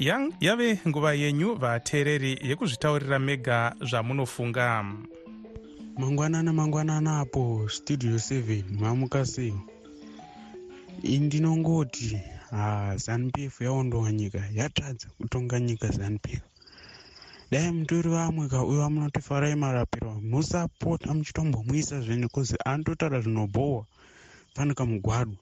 yang- 0.00 0.32
yave 0.40 0.68
nguva 0.88 1.10
yenyu 1.14 1.48
vateereri 1.62 2.32
yekuzvitaurira 2.48 3.18
mega 3.18 3.74
zvamunofunga. 3.88 4.66
Mangwanana 5.98 6.52
mangwanana 6.52 7.20
apo 7.20 7.68
studio 7.68 8.16
7 8.18 8.64
mamuka 8.80 9.26
sei? 9.26 9.54
Indinongoti 11.02 12.20
zanupf 12.96 13.60
yaondowa 13.60 14.12
nyika 14.12 14.42
yatadza 14.54 15.08
kutonga 15.18 15.60
nyika 15.60 15.88
zanupf 15.88 16.40
dai 17.50 17.70
mutori 17.72 18.08
vamwe 18.10 18.48
kauya 18.48 18.88
munoti 18.90 19.20
farai 19.20 19.54
marapirwa 19.54 20.14
musapota 20.20 21.14
muchitombomuisa 21.14 22.00
zvenyu 22.00 22.28
kuzi 22.28 22.56
anototaura 22.64 23.20
zvinobhohwa 23.20 23.84
fanika 24.54 24.86
mugwadu 24.86 25.36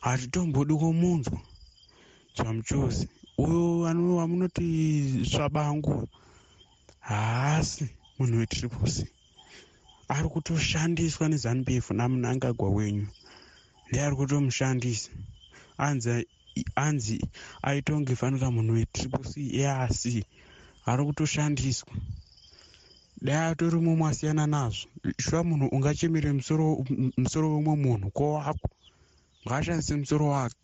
hatitombodi 0.00 0.74
kumunzwa 0.74 1.38
chamuchosi 2.34 3.08
uyo 3.38 3.86
ano 3.88 4.16
wamunoti 4.16 4.66
svabangu. 5.30 6.08
Haasi 7.00 7.84
munhu 8.18 8.38
wetriposi 8.38 9.06
ari 10.08 10.28
kutoshandiswa 10.28 11.28
nezanupf 11.28 11.90
namunangagwa 11.90 12.68
wenyu. 12.70 13.06
Ndeari 13.88 14.16
kutomushandisa. 14.16 15.10
Anzi 15.78 16.26
anzi 16.74 17.16
aitonge 17.62 18.16
fanika 18.16 18.50
munhu 18.50 18.72
wetripoc 18.74 19.26
easi 19.36 20.24
ari 20.86 21.02
kutoshandiswa. 21.04 21.92
Dai 23.22 23.50
atori 23.50 23.76
mumwe 23.80 24.08
asiyana 24.10 24.46
nazvo. 24.46 24.88
Shuwa 25.18 25.44
munhu 25.44 25.66
ungachemere 25.76 26.32
musoro 26.32 27.46
wemwe 27.54 27.74
munhu 27.76 28.10
kwowako 28.10 28.68
ngaashandise 29.46 29.96
musoro 29.96 30.26
wake 30.28 30.56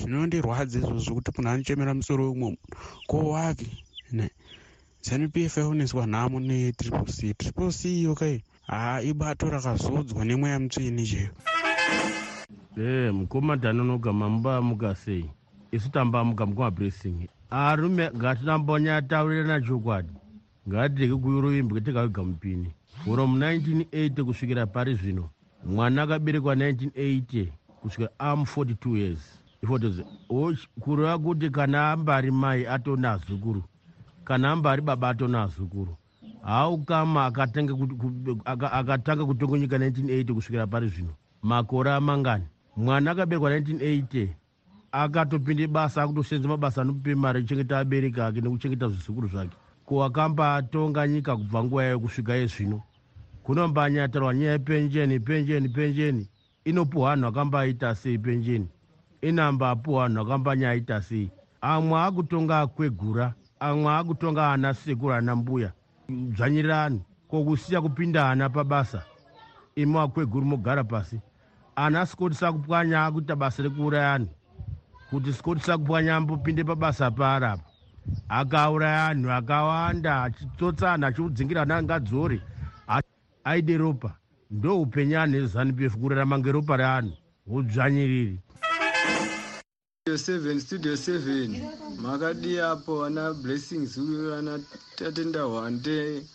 zvinondirwadza 0.00 0.78
izvozvo 0.78 1.14
kuti 1.14 1.30
munhu 1.34 1.50
anochemera 1.50 1.94
musoro 1.94 2.22
wemwe 2.24 2.38
munhu 2.40 2.58
kwowake 3.08 3.68
ne. 4.12 4.30
Zanupf 5.06 5.56
yaoneswa 5.56 6.06
nhamo 6.06 6.40
netriple 6.40 7.12
c. 7.16 7.34
Triple 7.34 7.72
c 7.72 7.80
iyo 8.00 8.14
kai? 8.14 8.42
Haa 8.66 9.00
ibato 9.00 9.50
rakazodzwa 9.50 10.24
nemweya 10.24 10.60
mutsveni 10.60 11.06
chero 11.06 11.34
e 12.76 13.10
mukomadhanonoga 13.10 14.12
mambamuka 14.12 14.94
sei? 14.94 15.30
Isu 15.72 15.88
tambamuka 15.90 16.46
mukumablessing 16.46 17.28
arume 17.50 18.10
ngatinambonyataurirana 18.16 19.60
chokwadi 19.60 20.14
ngatireke 20.68 21.16
kuurovimbi 21.16 21.74
ketekawega 21.74 22.22
mupini. 22.24 22.70
Furo 23.04 23.26
mu1980 23.26 24.24
kusvikira 24.24 24.66
pari 24.66 24.94
zvino 24.94 25.30
mwana 25.64 26.02
akaberekwa 26.02 26.54
1980 26.54 27.46
kusvikira 27.80 28.10
am 28.18 28.42
42 28.42 28.96
years 28.96 29.39
ifotozi 29.62 30.04
kureva 30.80 31.18
kuti 31.18 31.50
kana 31.50 31.92
ambari 31.92 32.30
mai 32.30 32.66
atona 32.66 33.12
azukuru 33.12 33.62
kana 34.24 34.50
ambari 34.52 34.82
baba 34.82 35.08
atona 35.08 35.42
azukuru 35.42 35.96
haukama 36.42 37.26
akatanga 37.26 37.72
kuti- 37.74 37.94
ku- 37.96 38.40
aka- 38.44 38.72
akatanga 38.72 39.24
kutonga 39.24 39.58
nyika 39.58 39.78
1980 39.78 40.34
kusvikira 40.34 40.66
pari 40.66 40.88
zvino. 40.88 41.12
Makore 41.42 41.92
amangani 41.92 42.44
mwana 42.76 43.10
akaberekwa 43.10 43.50
1980 43.50 44.28
akatopinde 44.92 45.66
basa 45.66 46.02
akutosenza 46.02 46.48
mabasa 46.48 46.82
anope 46.82 47.14
mari 47.14 47.40
ekuchengeta 47.40 47.78
abereki 47.78 48.20
ake 48.20 48.40
nekuchengeta 48.40 48.88
zvizukuru 48.88 49.28
zvake. 49.28 49.56
Ko 49.84 50.04
akambatonga 50.04 51.08
nyika 51.08 51.36
kubva 51.36 51.64
nguva 51.64 51.84
yayo 51.84 52.00
kusvika 52.00 52.34
yezvino 52.34 52.82
kunombanyatarwa 53.42 54.34
nyaya 54.34 54.52
yepenjeni 54.52 55.20
penjeni 55.20 55.68
penjeni 55.68 56.28
inopuhwa 56.64 57.10
vanhu 57.10 57.26
akambaita 57.26 57.94
sei 57.94 58.18
penjeni 58.18 58.68
inambapuhwa 59.22 60.02
vanhu 60.08 60.20
akambanyaita 60.22 61.02
sei 61.02 61.30
amwe 61.60 62.00
akutonga 62.02 62.60
akwegura 62.60 63.34
amwe 63.60 63.92
akutonga 63.94 64.52
ana 64.52 64.74
sekuru 64.74 65.12
ana 65.14 65.36
mbuya. 65.36 65.72
Dzvanyirirani 66.08 67.00
kokusiya 67.28 67.80
kupinda 67.82 68.30
ana 68.30 68.48
pabasa 68.50 69.02
imi 69.76 69.98
akweguru 69.98 70.46
mogara 70.46 70.84
pasi. 70.84 71.20
Ana 71.76 72.06
sikoti 72.06 72.34
sakupwanya 72.36 73.04
akuita 73.06 73.36
basa 73.36 73.62
rekuuraya 73.62 74.12
anhu 74.14 74.28
kuti 75.10 75.32
sikoti 75.32 75.60
sakupwanya 75.62 76.16
ambopinde 76.16 76.64
pabasa 76.64 77.10
pari 77.10 77.46
apa 77.46 77.62
akauraya 78.28 79.06
anhu 79.06 79.30
akawanda 79.32 80.22
achitsotsa 80.22 80.92
anhu 80.92 81.06
achiudzingira 81.06 81.62
ana 81.62 81.76
angadzore 81.76 82.40
a- 82.88 83.02
aide 83.44 83.76
ropa. 83.78 84.14
Ndo 84.50 84.80
upenyu 84.80 85.18
anhu 85.20 85.36
ezanupf 85.36 85.96
kurarama 85.96 86.38
ngeropa 86.38 86.76
reanhu 86.76 87.12
udzvanyiriri 87.46 88.40
7 90.14 90.60
studio 90.60 90.92
7 90.94 92.00
makadi 92.02 92.60
apo 92.60 93.04
ana 93.04 93.32
blessings 93.34 93.96
uyu 93.98 94.34
ana 94.34 94.60
tatenda 94.96 95.42
hwande 95.42 96.26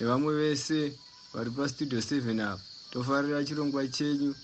nevamwe 0.00 0.34
vese 0.34 0.98
vari 1.34 1.50
pastudio 1.50 1.98
7 1.98 2.40
apo. 2.52 2.62
Tofarira 2.90 3.44
chirongwa 3.44 3.88
chenyu 3.88 4.34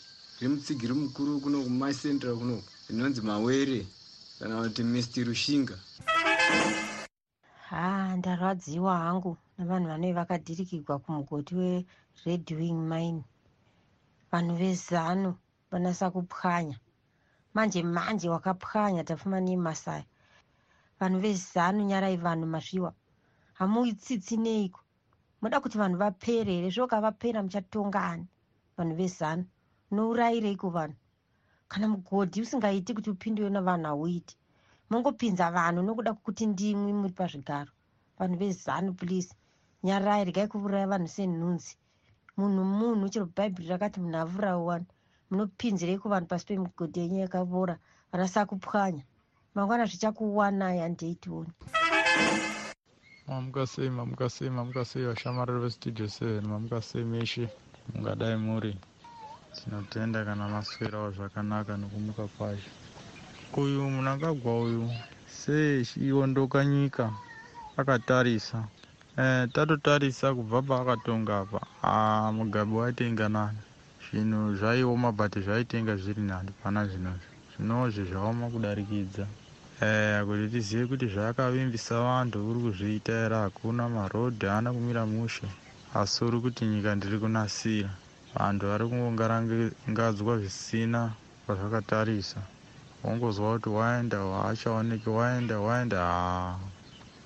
riri 0.41 0.49
mutsigiri 0.55 0.93
mukuru 0.93 1.41
kuno 1.41 1.63
kumacentra 1.63 2.35
kuno 2.35 2.63
rinonzi 2.89 3.21
mawere 3.21 3.87
kana 4.39 4.63
kuti 4.63 4.83
mr 4.85 5.25
rushinga. 5.25 5.79
Ha 7.69 8.17
ndarwadziwa 8.17 8.99
hangu 8.99 9.37
navanhu 9.59 9.89
vanove 9.89 10.13
vakadhirikirwa 10.13 10.99
kumugoti 10.99 11.55
wered 12.27 12.51
wing 12.53 12.79
mine. 12.91 13.23
Vanhu 14.33 14.57
vezano 14.57 15.39
vanasa 15.71 16.11
kupwanya 16.11 16.79
manje 17.55 17.83
manje 17.83 18.29
wakapwanya 18.29 19.05
tafuma 19.05 19.39
nemasaya 19.41 20.05
vanhu 21.01 21.19
vezano 21.25 21.81
nyarai 21.91 22.17
vanhu 22.17 22.47
mazviwa. 22.55 22.91
Hamuitsitsi 23.59 24.37
neiko 24.37 24.81
muda 25.41 25.61
kuti 25.61 25.79
vanhu 25.79 25.97
vapere 26.03 26.53
here? 26.57 26.71
Zvoka 26.75 27.01
vapera 27.01 27.43
muchatongani 27.43 28.27
vanhu 28.77 28.95
vezano. 29.01 29.45
Nourayireiko 29.95 30.69
vanhu? 30.77 30.97
Kana 31.69 31.87
mugodhi 31.89 32.43
usingaiti 32.43 32.95
kuti 32.95 33.11
upindiwe 33.11 33.51
navanhu 33.51 33.87
hauiti. 33.87 34.35
Mungopinza 34.91 35.51
vanhu 35.51 35.83
nokuda 35.83 36.15
kwokuti 36.15 36.47
ndimwi 36.47 36.93
muri 36.93 37.13
pazvigaro. 37.19 37.73
Vanhu 38.19 38.37
vezanu 38.39 38.95
please 38.95 39.31
nyarai 39.85 40.25
regai 40.25 40.49
kuuraya 40.49 40.87
vanhu 40.87 41.09
senhunzi. 41.09 41.77
Munhu 42.37 42.65
munhu 42.65 43.09
chero 43.09 43.27
bhaibheri 43.37 43.69
rakati 43.69 44.01
munhu 44.01 44.19
avurawana 44.19 44.87
munopinzireiko 45.31 46.09
vanhu 46.09 46.27
pasi 46.27 46.47
pemigodhi 46.47 47.01
yenyu 47.01 47.19
yakavora 47.21 47.79
vanasa 48.13 48.47
kupwanya 48.47 49.03
mangwana 49.55 49.87
zvichakuwanai 49.87 50.79
handeitioni 50.79 51.53
mamuka 53.29 53.67
sei 53.67 53.91
mamuka 53.91 54.31
sei 54.31 54.51
mamuka 54.51 54.85
sei 54.85 55.05
vashamarari 55.07 55.61
vestudio 55.61 56.07
7 56.07 56.41
mamuka 56.43 56.83
sei 56.83 57.05
meshe 57.05 57.49
mungadai 57.93 58.37
muri. 58.37 58.73
Tinotenda 59.55 60.25
kana 60.25 60.49
maswerawo 60.49 61.11
zvakanaka 61.11 61.77
nekumuka 61.77 62.27
kwacho 62.35 62.71
uyu 63.57 63.91
munangagwa 63.91 64.53
uyu 64.61 64.91
sei 65.27 65.85
chiondoka 65.85 66.65
nyika 66.65 67.13
akatarisa. 67.77 68.59
Eh, 69.19 69.49
tatotarisa 69.53 70.35
kubva 70.35 70.63
paakatonga 70.63 71.39
apa. 71.39 71.61
Ah, 71.83 72.33
mugabe 72.33 72.75
waitenga 72.75 73.29
nani 73.29 73.59
zvinhu 74.15 74.55
zvaioma 74.55 75.11
but 75.13 75.35
zvaitenga 75.45 75.97
zviri 75.97 76.23
nani 76.23 76.51
pana 76.63 76.87
zvinozvi 76.87 77.27
zvinozvi 77.57 78.05
zvaoma 78.11 78.47
kudarikidza. 78.51 79.27
Eh, 79.83 80.23
kuti 80.27 80.49
tizive 80.53 80.87
kuti 80.87 81.07
zvaakavimbisa 81.11 81.99
vantu 81.99 82.39
uri 82.51 82.61
kuzviita 82.65 83.13
here 83.13 83.37
hakuna 83.37 83.89
marodhi 83.89 84.47
haana 84.47 84.73
kumira 84.73 85.07
mushe. 85.07 85.47
Asi 85.95 86.25
uri 86.25 86.39
kuti 86.41 86.65
nyika 86.65 86.95
ndiri 86.95 87.19
kunasira. 87.19 87.91
Vantu 88.35 88.67
vari 88.67 88.85
kungongarangadzwa 88.89 90.39
zvisina 90.39 91.11
kwazvakatarisa. 91.47 92.41
Wongozwa 93.05 93.53
kuti 93.59 93.69
waenda 93.69 94.19
haachaoneki 94.19 95.11
waenda 95.11 95.59
waenda. 95.59 95.99
Haa 95.99 96.59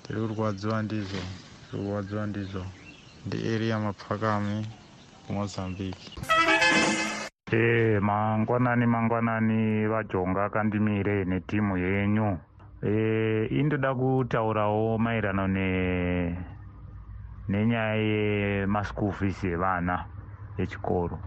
tiri 0.03 0.19
kurwadziwa 0.27 0.81
ndizvo 0.83 1.21
tiri 1.69 1.83
kurwadziwa 1.83 2.27
ndizvo. 2.27 2.65
Ndieriya 3.25 3.79
mapfakame 3.79 4.65
kumozambique 5.29 6.09
e 7.51 7.99
mangwanani 8.01 8.85
mangwanani 8.85 9.87
vajonga 9.87 10.49
kandimire 10.49 11.25
netimu 11.25 11.77
yenyu. 11.77 12.37
E, 12.83 13.45
indoda 13.51 13.95
kutaurawo 13.95 14.97
maererano 14.97 15.47
ne 15.47 16.35
nenyaya 17.49 17.95
yemaschool 17.95 19.11
fees 19.11 19.43
evana 19.43 20.05
echikoro 20.57 21.19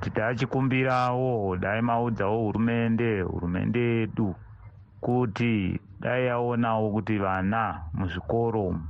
tidachikumbirawo 0.00 1.56
dai 1.56 1.82
maudzawo 1.82 2.38
hurumende 2.44 3.20
hurumende 3.20 3.80
yedu 3.80 4.34
kuti 5.00 5.80
dai 6.00 6.26
yaonawo 6.26 6.90
kuti 6.90 7.18
vana 7.18 7.80
muzvikoro 7.94 8.62
umu 8.66 8.84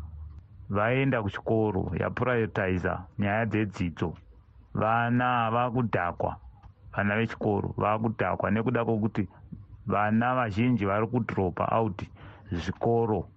vaenda 0.71 1.23
kuchikoro 1.23 1.93
yapurayotaiza 2.01 3.05
nyaya 3.19 3.47
dzedzidzo. 3.47 4.15
Vana 4.75 5.51
vakudhakwa 5.51 6.37
vana 6.97 7.17
vechikoro 7.17 7.75
vakudhakwa 7.77 8.51
nekuda 8.51 8.85
kwokuti 8.85 9.29
vana 9.87 10.35
vazhinji 10.35 10.85
vari 10.87 11.07
kudhiropa 11.07 11.65
out 11.79 12.03
zvikoro. 12.53 13.29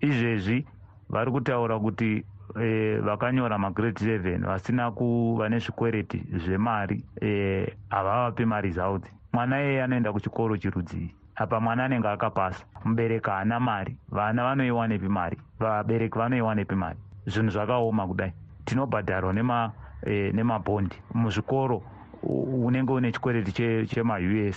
Izvezvi 0.00 0.66
vari 1.08 1.30
kutaura 1.30 1.78
kuti 1.78 2.24
e, 2.62 2.96
vakanyora 2.98 3.58
magrade 3.58 4.18
7 4.18 4.46
vasina 4.46 4.90
kuva 4.90 5.48
nezvikwereti 5.48 6.22
zvemari 6.32 7.04
e, 7.20 7.76
havavape 7.90 8.44
maresults 8.44 9.08
mwana 9.34 9.62
iyeye 9.62 9.82
anoenda 9.82 10.12
kuchikoro 10.12 10.56
chirudzii 10.56 11.14
apa 11.36 11.60
mwana 11.60 11.84
anenge 11.84 12.08
akapasa. 12.08 12.64
Mubereki 12.84 13.30
haana 13.30 13.60
mari 13.60 13.96
vana 14.08 14.44
vanoiwanepi 14.44 15.08
mari 15.08 15.36
vabereki 15.60 16.18
vanoiwanepi 16.18 16.74
mari. 16.74 16.98
Zvinhu 17.26 17.50
zvakaoma 17.50 18.06
kudai. 18.06 18.32
Tinobhadharwa 18.64 19.32
nema 19.32 19.72
e, 20.06 20.32
nemabhondi 20.32 20.96
muzvikoro 21.14 21.82
unenge 22.22 22.92
une 22.92 23.12
chikwereti 23.12 23.52
chemaus 23.86 24.22
che 24.22 24.54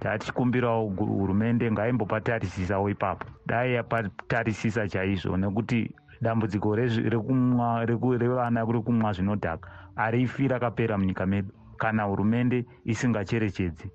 tatichikumbirawo 0.00 0.88
hurumende 0.88 1.70
ngaimbopatarisisawo 1.72 2.90
ipapo. 2.90 3.26
Dai 3.46 3.74
yapatarisisa 3.74 4.88
chaizvo 4.88 5.36
nekuti 5.36 5.90
dambudziko 6.20 6.76
revana 6.76 8.66
kuri 8.66 8.80
kumwa 8.80 9.12
zvinodhaka 9.12 9.68
harifi 9.96 10.48
rakapera 10.48 10.98
munyika 10.98 11.26
medu. 11.26 11.48
Kana 11.78 12.02
hurumende 12.02 12.64
isingacherechedzi 12.84 13.90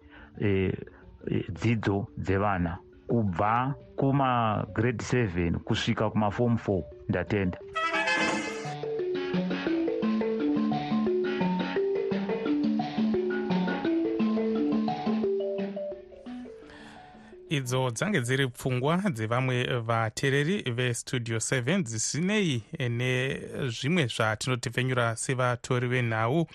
dzidzo 1.50 2.08
dzevana 2.18 2.78
kubva 3.08 3.76
kumagrade 3.96 5.04
7 5.04 5.58
kusvika 5.58 6.10
kumafomu 6.10 6.58
4 6.58 6.84
ndatenda. 7.10 7.58
Idzo 17.50 17.92
dzange 17.92 18.22
dziri 18.22 18.48
pfungwa 18.48 18.98
dzevamwe 19.12 19.80
vateereri 19.80 20.72
vestudio 20.72 21.38
7 21.38 21.84
dzisinei 21.84 22.64
nezvimwe 22.90 24.08
zvatinotipfenyura 24.08 25.16
sevatori 25.16 25.88
venhau 25.88 26.48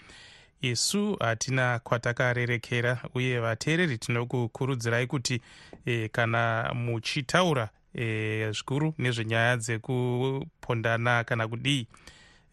isu 0.60 1.16
hatina 1.20 1.78
kwatakarerekera 1.78 2.98
uye 3.14 3.40
vateereri 3.40 3.98
tinokukurudzirai 3.98 5.06
kuti 5.06 5.40
e, 5.86 6.08
kana 6.08 6.72
muchitaura 6.74 7.68
e, 7.94 8.52
zvikuru 8.52 8.94
nezvenyaya 8.98 9.56
dzekupondana 9.56 11.24
kana 11.24 11.48
kudii 11.48 11.86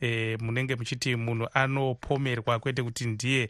e, 0.01 0.37
munenge 0.41 0.75
muchiti 0.75 1.15
munhu 1.15 1.47
anopomerwa 1.53 2.59
kwete 2.59 2.83
kuti 2.83 3.05
ndiye 3.05 3.49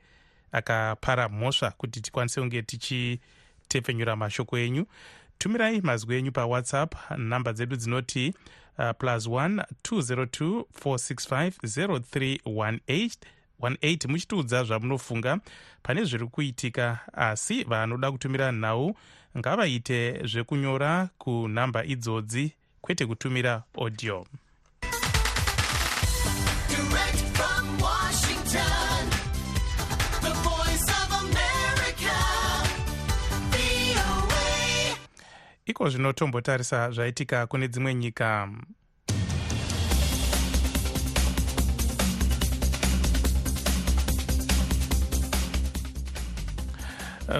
akapara 0.51 1.29
mhosva 1.29 1.71
kuti 1.71 2.01
tikwanise 2.01 2.41
kunge 2.41 2.61
tichi 2.61 3.19
tepfenyura 3.67 4.15
mashoko 4.15 4.57
enyu. 4.57 4.85
Tumirai 5.37 5.81
mazwi 5.81 6.15
enyu 6.15 6.31
pawhatsapp 6.31 6.95
nhamba 7.17 7.53
dzedu 7.53 7.75
dzinoti 7.75 8.33
uh, 8.77 8.91
plus 8.97 9.27
1 9.27 9.63
202 9.83 10.63
465 10.85 11.51
0318 12.47 13.09
muchitiudza 14.07 14.63
zvamunofunga. 14.63 15.39
Pane 15.83 16.03
zviri 16.03 16.27
kuitika 16.27 16.99
asi 17.13 17.63
vanoda 17.63 18.11
kutumira 18.11 18.51
nhau 18.51 18.95
ngavaite 19.37 20.27
zvekunyora 20.27 21.09
kunhamba 21.17 21.85
idzodzi 21.85 22.53
kwete 22.81 23.05
kutumira 23.05 23.63
audio. 23.77 24.25
Iko 35.65 35.89
zvinotombotarisa 35.89 36.91
zvaitika 36.91 37.47
kune 37.47 37.67
dzimwe 37.67 37.95
nyika 37.95 38.49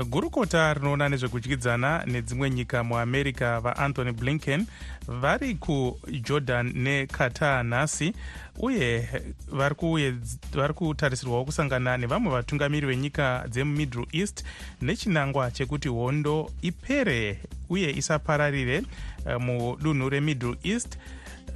gurukota 0.09 0.73
rinoona 0.73 1.09
nezvekudyidzana 1.09 2.05
nedzimwe 2.05 2.49
nyika 2.49 2.83
muamerica 2.83 3.59
vaanthony 3.61 4.11
blinken 4.11 4.65
vari 5.07 5.55
kujordan 5.55 6.71
neqatar 6.75 7.65
nhasi 7.65 8.13
uye 8.59 9.09
vari 9.51 10.73
kutarisirwawo 10.73 11.45
kusangana 11.45 11.97
nevamwe 11.97 12.31
vatungamiri 12.31 12.87
venyika 12.87 13.45
dzemumiddle 13.49 14.05
east 14.11 14.45
nechinangwa 14.81 15.51
chekuti 15.51 15.87
hondo 15.89 16.51
ipere 16.61 17.39
uye 17.69 17.91
isapararire 17.91 18.83
uh, 19.25 19.41
mudunhu 19.41 20.09
remiddle 20.09 20.55
east 20.63 20.97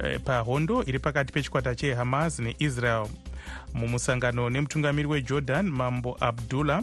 uh, 0.00 0.22
pahondo 0.22 0.84
iri 0.86 0.98
pakati 0.98 1.32
pechikwata 1.32 1.74
chehamas 1.74 2.38
neisrael. 2.38 3.06
Mumusangano 3.74 4.50
nemutungamiri 4.50 5.08
wejordan 5.08 5.70
mambo 5.70 6.16
abdullah 6.20 6.82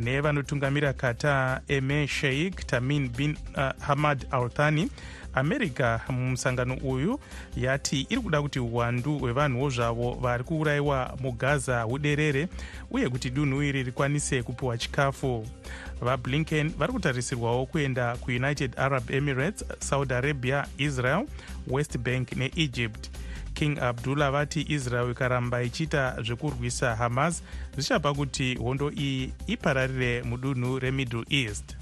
nevanotungamira 0.00 0.92
qatar 0.92 1.60
eme 1.68 2.06
sheikh 2.06 2.66
tamin 2.66 3.08
bin 3.08 3.36
uh, 3.56 3.72
hamad 3.80 4.26
althani. 4.30 4.90
America 5.34 6.00
mumusangano 6.08 6.74
uyu 6.74 7.20
yati 7.56 8.06
iri 8.10 8.20
kuda 8.20 8.42
kuti 8.42 8.58
uwandu 8.58 9.18
hwevanhuwo 9.18 9.70
zvavo 9.70 10.12
vari 10.12 10.44
kuurayiwa 10.44 11.16
mugaza 11.20 11.82
huderere 11.82 12.48
uye 12.90 13.08
kuti 13.08 13.30
dunhu 13.30 13.62
iri 13.62 13.82
rikwanise 13.82 14.42
kupiwa 14.42 14.78
chikafu. 14.78 15.46
Vablinken 16.00 16.70
vari 16.78 16.92
kutarisirwawo 16.92 17.66
kuenda 17.66 18.16
kuunited 18.16 18.72
arab 18.76 19.10
emirates 19.10 19.64
saudi 19.78 20.14
arabia 20.14 20.66
israel 20.78 21.26
west 21.68 21.98
bank 21.98 22.32
neegypt 22.32 23.10
king 23.60 23.78
abdullah 23.78 24.30
vati 24.32 24.64
israel 24.68 25.10
ikaramba 25.10 25.62
ichiita 25.62 26.16
zvekurwisa 26.22 26.96
hamas 26.96 27.42
zvichapa 27.74 28.14
kuti 28.14 28.54
hondo 28.54 28.90
iyi 28.90 29.32
ipararire 29.46 30.22
mudunhu 30.22 30.78
remiddle 30.78 31.24
east. 31.30 31.76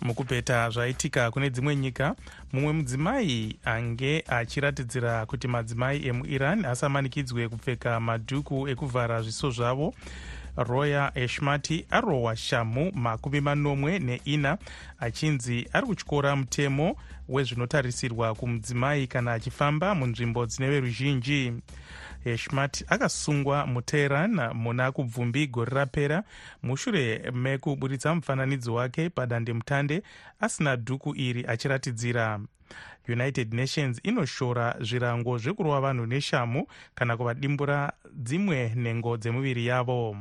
Mukupeta 0.00 0.70
zvaitika 0.70 1.30
kune 1.30 1.50
dzimwe 1.50 1.76
nyika 1.76 2.14
mumwe 2.52 2.72
mudzimai 2.72 3.56
ange 3.64 4.24
achiratidzira 4.26 5.26
kuti 5.26 5.48
madzimai 5.48 6.06
emuiran 6.06 6.64
asamanikidzwe 6.64 7.48
kupfeka 7.48 8.00
madhuku 8.00 8.68
ekuvhara 8.68 9.22
zviso 9.22 9.50
zvavo 9.50 9.94
roya 10.64 11.12
eshmati 11.14 11.86
arohwa 11.90 12.36
shamu 12.36 12.92
makumi 12.94 13.40
manomwe 13.40 13.98
neina 13.98 14.58
achinzi 14.98 15.68
ari 15.72 15.86
kutyora 15.86 16.36
mutemo 16.36 16.96
wezvinotarisirwa 17.28 18.34
kumudzimai 18.34 19.06
kana 19.06 19.32
achifamba 19.32 19.94
munzvimbo 19.94 20.46
dzine 20.46 20.68
veruzhinji. 20.68 21.52
Eshmat 22.24 22.84
akasungwa 22.88 23.66
muteheran 23.66 24.54
muna 24.54 24.92
kubvumbi 24.92 25.46
gore 25.46 25.70
rapera. 25.74 26.22
Mushure 26.62 27.30
mekuburitsa 27.32 28.14
mufananidzo 28.14 28.74
wake 28.74 29.10
padandemutande 29.10 30.02
asina 30.40 30.76
dhuku 30.76 31.14
iri 31.16 31.44
achiratidzira. 31.46 32.40
United 33.08 33.54
nations 33.54 34.00
inoshora 34.02 34.76
zvirango 34.80 35.38
zvekurova 35.38 35.80
vanhu 35.80 36.06
neshamu 36.06 36.66
kana 36.94 37.16
kuvadimbura 37.16 37.92
dzimwe 38.12 38.72
nhengo 38.76 39.16
dzemuviri 39.16 39.66
yavo 39.66 40.16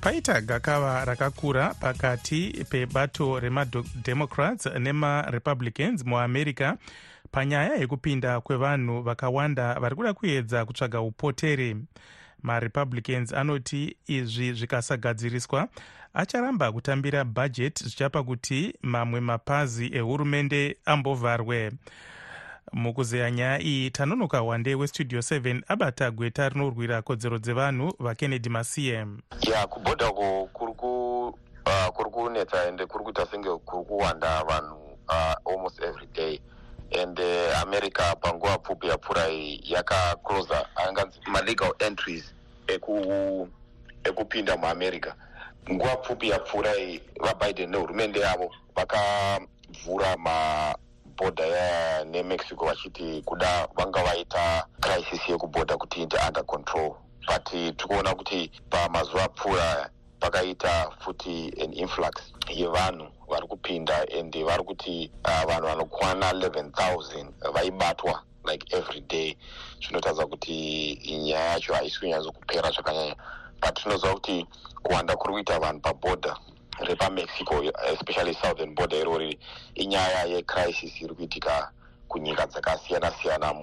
paita 0.00 0.40
gakava 0.40 1.04
rakakura 1.04 1.74
pakati 1.74 2.64
pebato 2.70 3.40
remademocrats 3.40 4.66
nemarepublicans 4.66 6.04
muamerica 6.04 6.76
panyaya 7.30 7.74
yekupinda 7.74 8.40
kwevanhu 8.40 9.02
vakawanda 9.02 9.80
vari 9.80 9.96
kuda 9.96 10.14
kuedza 10.14 10.64
kutsvaga 10.64 11.00
upotere. 11.00 11.76
Marepublicans 12.42 13.32
anoti 13.32 13.96
izvi 14.06 14.52
zvikasagadziriswa 14.52 15.68
acharamba 16.14 16.72
kutambira 16.72 17.24
bhajeti 17.24 17.84
zvichapa 17.84 18.22
kuti 18.22 18.74
mamwe 18.82 19.20
mapazi 19.20 19.90
ehurumende 19.96 20.76
ambovharwe 20.84 21.72
mukuzeya 22.72 23.30
nyaya 23.30 23.60
iyi 23.62 23.90
tanonoka 23.90 24.42
wande 24.42 24.74
westudio 24.74 25.18
7 25.20 25.62
abata 25.68 26.10
gweta 26.10 26.48
rinorwira 26.48 27.02
kodzero 27.02 27.38
dzevanhu 27.38 27.92
vakennedy 27.98 28.48
masiye. 28.48 29.06
Ya 29.50 29.66
kubhodha 29.66 30.10
ku 30.12 30.48
kuri 31.92 32.10
kunetsa 32.10 32.68
ende 32.68 32.86
kuri 32.86 33.04
kuita 33.04 33.26
senge 33.26 33.48
kuri 33.64 33.84
kuwanda 33.84 34.44
vanhu 34.44 34.76
uh, 35.08 35.52
almost 35.52 35.82
every 35.82 36.06
day. 36.14 36.40
And 37.02 37.18
uh, 37.20 37.62
america 37.62 38.16
panguva 38.20 38.58
pfupi 38.58 38.86
yapfuura 38.88 39.28
iyi 39.30 39.60
yakaclosa 39.64 40.66
anganzi 40.76 41.20
malegal 41.26 41.72
entries 41.78 42.34
ekupinda 44.04 44.52
eku 44.52 44.60
muamerica. 44.60 45.14
Nguva 45.70 45.96
pfupi 45.96 46.28
yapfuura 46.28 46.76
iyi 46.76 47.02
vabiden 47.20 47.70
nehurumende 47.70 48.20
yavo 48.20 48.54
vakavhura 48.76 50.16
ma 50.16 50.74
pabhodha 51.20 52.04
nemexico 52.04 52.66
vachiti 52.66 53.22
kuda 53.24 53.68
vanga 53.76 54.02
vaita 54.02 54.66
crisis 54.80 55.28
yekubhodha 55.28 55.76
kuti 55.76 56.02
ite 56.02 56.16
under 56.26 56.44
control. 56.44 56.96
But 57.26 57.44
tiri 57.44 57.72
kuona 57.72 58.14
kuti 58.14 58.50
pamazuva 58.70 59.24
apfuura 59.24 59.90
pakaita 60.20 60.90
futi 61.00 61.52
an 61.62 61.72
influx 61.72 62.32
yevanhu 62.48 63.12
vari 63.28 63.46
kupinda 63.46 64.06
and 64.18 64.34
vari 64.34 64.64
kuti 64.64 65.10
uh, 65.24 65.44
vanhu 65.44 65.66
vanokwana 65.66 66.32
11000 66.32 67.52
vaibatwa 67.52 68.22
like 68.44 68.76
every 68.76 69.00
day. 69.00 69.36
Zvinotaridza 69.80 70.26
kuti 70.26 71.18
nyaya 71.22 71.52
yacho 71.52 71.74
haisi 71.74 72.00
kunyatsokupera 72.00 72.70
zvakanyanya. 72.70 73.16
But 73.60 73.74
tinoziva 73.74 74.14
kuti 74.14 74.46
kuwanda 74.82 75.16
kuri 75.16 75.32
kuita 75.32 75.58
vanhu 75.58 75.80
pabhodha 75.80 76.36
repamexico 76.80 77.62
especially 77.92 78.34
southern 78.34 78.74
border 78.74 78.98
irori 78.98 79.38
inyaya 79.74 80.24
yecrisis 80.24 81.00
iri 81.02 81.14
kuitika 81.14 81.70
kunyika 82.08 82.46
dzakasiyana 82.46 83.10
siyana 83.10 83.54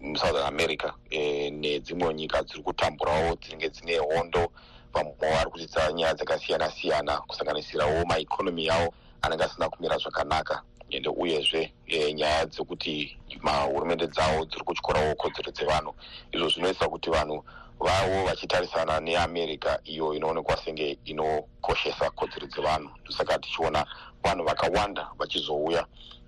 musouthern 0.00 0.46
america. 0.46 0.92
E, 1.10 1.50
nedzimwe 1.50 2.14
nyika 2.14 2.42
dziri 2.42 2.62
kutamburawo 2.62 3.36
dzinenge 3.36 3.68
dzine 3.68 3.98
hondo 3.98 4.52
vamwe 4.92 5.14
vari 5.20 5.50
kuchitsa 5.50 5.92
nyaya 5.92 6.14
dzakasiyana 6.14 6.70
siyana 6.70 7.20
kusanganisirawo 7.20 8.04
maikonomi 8.04 8.66
yavo 8.66 8.94
anenge 9.22 9.44
asina 9.44 9.68
kumira 9.68 9.98
zvakanaka. 9.98 10.62
Ende 10.90 11.08
uyezve 11.08 11.72
e, 11.86 12.12
nyaya 12.12 12.46
dzekuti 12.46 13.18
mahurumende 13.42 14.06
dzavo 14.06 14.44
dziri 14.44 14.64
kutyorawo 14.64 15.14
kodzero 15.14 15.52
dzevanhu. 15.52 15.94
Izvo 16.32 16.48
zvinoisa 16.48 16.88
kuti 16.88 17.10
vanhu 17.10 17.44
vavo 17.80 18.24
vachitarisana 18.24 19.00
neamerica 19.00 19.78
iyo 19.84 20.14
inoonekwa 20.14 20.56
senge 20.56 20.98
inokoshesa 21.04 22.10
kodzero 22.10 22.46
dzevanhu. 22.46 22.90
Ndosaka 23.02 23.38
tichiona 23.38 23.86
vanhu 24.24 24.44
vakawanda 24.44 25.08
vachizouya 25.18 25.86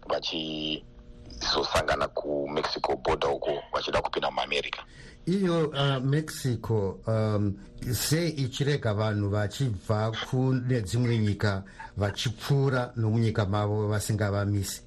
vachizosangana 0.08 2.08
kumexico 2.08 2.96
border 2.96 3.30
uko 3.30 3.62
vachida 3.72 4.02
kupinda 4.02 4.30
muamerica. 4.30 4.82
Iyo 5.26 5.68
uh, 5.68 5.96
mexico 6.02 6.98
um, 7.06 7.54
sei 7.92 8.28
ichirega 8.28 8.94
vanhu 8.94 9.28
vachibva 9.30 10.12
kune 10.30 10.80
dzimwe 10.80 11.18
nyika 11.18 11.62
vachipfuura 11.96 12.92
nomunyika 12.96 13.46
mavo 13.46 13.88
vasingavamisi? 13.88 14.82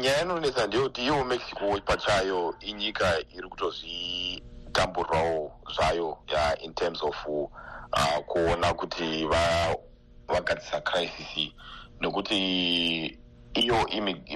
Nyaya 0.00 0.22
inonetsa 0.22 0.66
ndeyekuti 0.66 1.06
iwo 1.06 1.24
mexico 1.24 1.80
pachayo 1.84 2.54
inyika 2.60 3.18
iri 3.36 3.48
kutozvitamburirawo 4.74 5.52
zvayo 5.74 6.18
ya 6.28 6.58
in 6.62 6.74
terms 6.74 7.02
of 7.02 7.14
uh, 7.26 8.18
kuona 8.26 8.74
kuti 8.74 9.26
vagadzisa 10.28 10.80
crisis. 10.80 11.52
Nekuti 12.00 13.18
iyo 13.54 13.86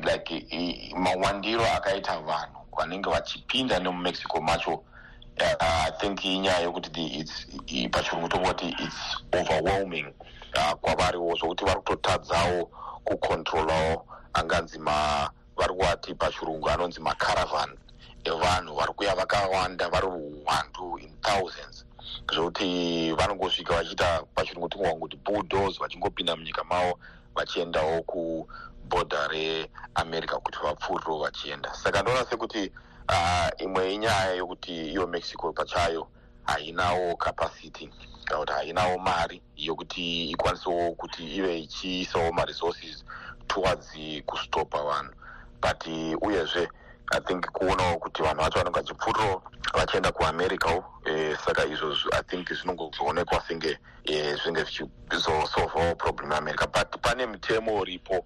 like 0.02 0.92
mawandiro 0.96 1.64
akaita 1.66 2.20
vanhu 2.20 2.66
vanenge 2.76 3.10
vachipinda 3.10 3.78
nemumexico 3.80 4.40
macho 4.40 4.74
uh, 4.74 5.86
i 5.86 5.90
think 6.00 6.24
inyaya 6.24 6.60
yekuti 6.60 7.88
pachirungu 7.90 8.28
kuti 8.28 8.68
its 8.68 9.16
overwhelming 9.32 10.14
uh, 10.54 10.72
kwavariwo. 10.80 11.34
Zvokuti 11.36 11.64
vari 11.64 11.80
kutotadzawo 11.80 12.70
kucontrolawo 13.04 14.06
anganzi 14.34 14.78
vari 14.78 15.74
kuwati 15.74 16.14
pachirungu 16.14 16.70
anonzi 16.70 17.00
macaravan 17.00 17.78
evanhu 18.28 18.74
vari 18.74 18.92
kuya 18.92 19.14
vakawanda 19.14 19.88
vari 19.88 20.06
uwandu 20.06 20.98
in 20.98 21.10
thousands. 21.22 21.84
Zvokuti 22.32 23.12
vanongosvika 23.12 23.74
vachiita 23.74 24.22
pachirungu 24.34 24.68
tingowangu 24.68 25.00
kuti 25.00 25.16
bulldos 25.16 25.78
vachingopinda 25.78 26.36
munyika 26.36 26.64
mavo 26.64 26.98
vachiendawo 27.34 28.02
kubhodha 28.02 29.28
reamerica 29.28 30.40
kuti 30.42 30.58
vapfuurirewo 30.62 31.18
vachienda. 31.18 31.74
Saka 31.74 32.02
ndoona 32.02 32.24
sekuti 32.24 32.72
uh, 33.08 33.62
imwe 33.62 33.94
inyaya 33.94 34.34
yokuti 34.34 34.90
iyo 34.90 35.06
mexico 35.06 35.52
pachayo 35.52 36.08
hainawo 36.44 37.16
capacity 37.16 37.90
kana 38.24 38.40
kuti 38.40 38.52
hainawo 38.52 38.98
mari 38.98 39.42
yokuti 39.56 40.30
ikwanisewo 40.30 40.92
kuti 40.94 41.36
ive 41.36 41.58
ichiisawo 41.58 42.32
maresources 42.32 43.04
towards 43.46 43.88
kustopa 44.26 44.82
vanhu. 44.82 45.12
But 45.60 45.86
uyezve 46.22 46.68
i 47.10 47.20
think 47.20 47.46
kuonawo 47.50 47.98
kuti 47.98 48.22
vanhu 48.22 48.42
vacho 48.42 48.58
vanenge 48.58 48.80
vachipfuurirawo 48.80 49.42
vachienda 49.74 50.12
kuamericawo 50.12 50.84
e, 51.04 51.36
saka 51.44 51.66
izvo 51.66 51.96
i 52.12 52.22
think 52.22 52.52
zvinongozoonekwa 52.52 53.42
senge 53.48 53.78
e, 54.04 54.34
zvinge 54.34 54.64
zvichizosolvawo 54.64 55.94
problem 55.94 56.32
yeamerica 56.32 56.66
but 56.66 57.00
pane 57.00 57.26
mutemo 57.26 57.80
uripo 57.80 58.24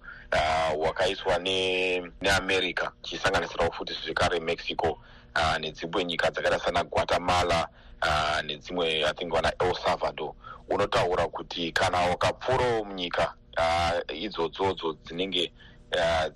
wakaiswa 0.77 1.37
uh, 1.37 1.43
neamerica 2.21 2.91
chisanganisirawo 3.01 3.71
futi 3.71 3.93
zvekare 3.93 4.39
mexico 4.39 4.99
uh, 5.35 5.57
nedzimwe 5.59 6.05
nyika 6.05 6.31
dzakaita 6.31 6.59
sana 6.59 6.83
guatemala 6.83 7.67
uh, 8.01 8.41
nedzimwe 8.45 9.05
i 9.05 9.13
think 9.13 9.33
vana 9.33 9.53
el 9.59 9.75
salvador. 9.75 10.33
Unotaura 10.69 11.27
kuti 11.27 11.71
kana 11.71 11.97
wakapfuurawo 11.97 12.85
munyika 12.85 13.33
uh, 13.57 14.15
idzodzodzo 14.15 14.93
dzinenge 14.93 15.53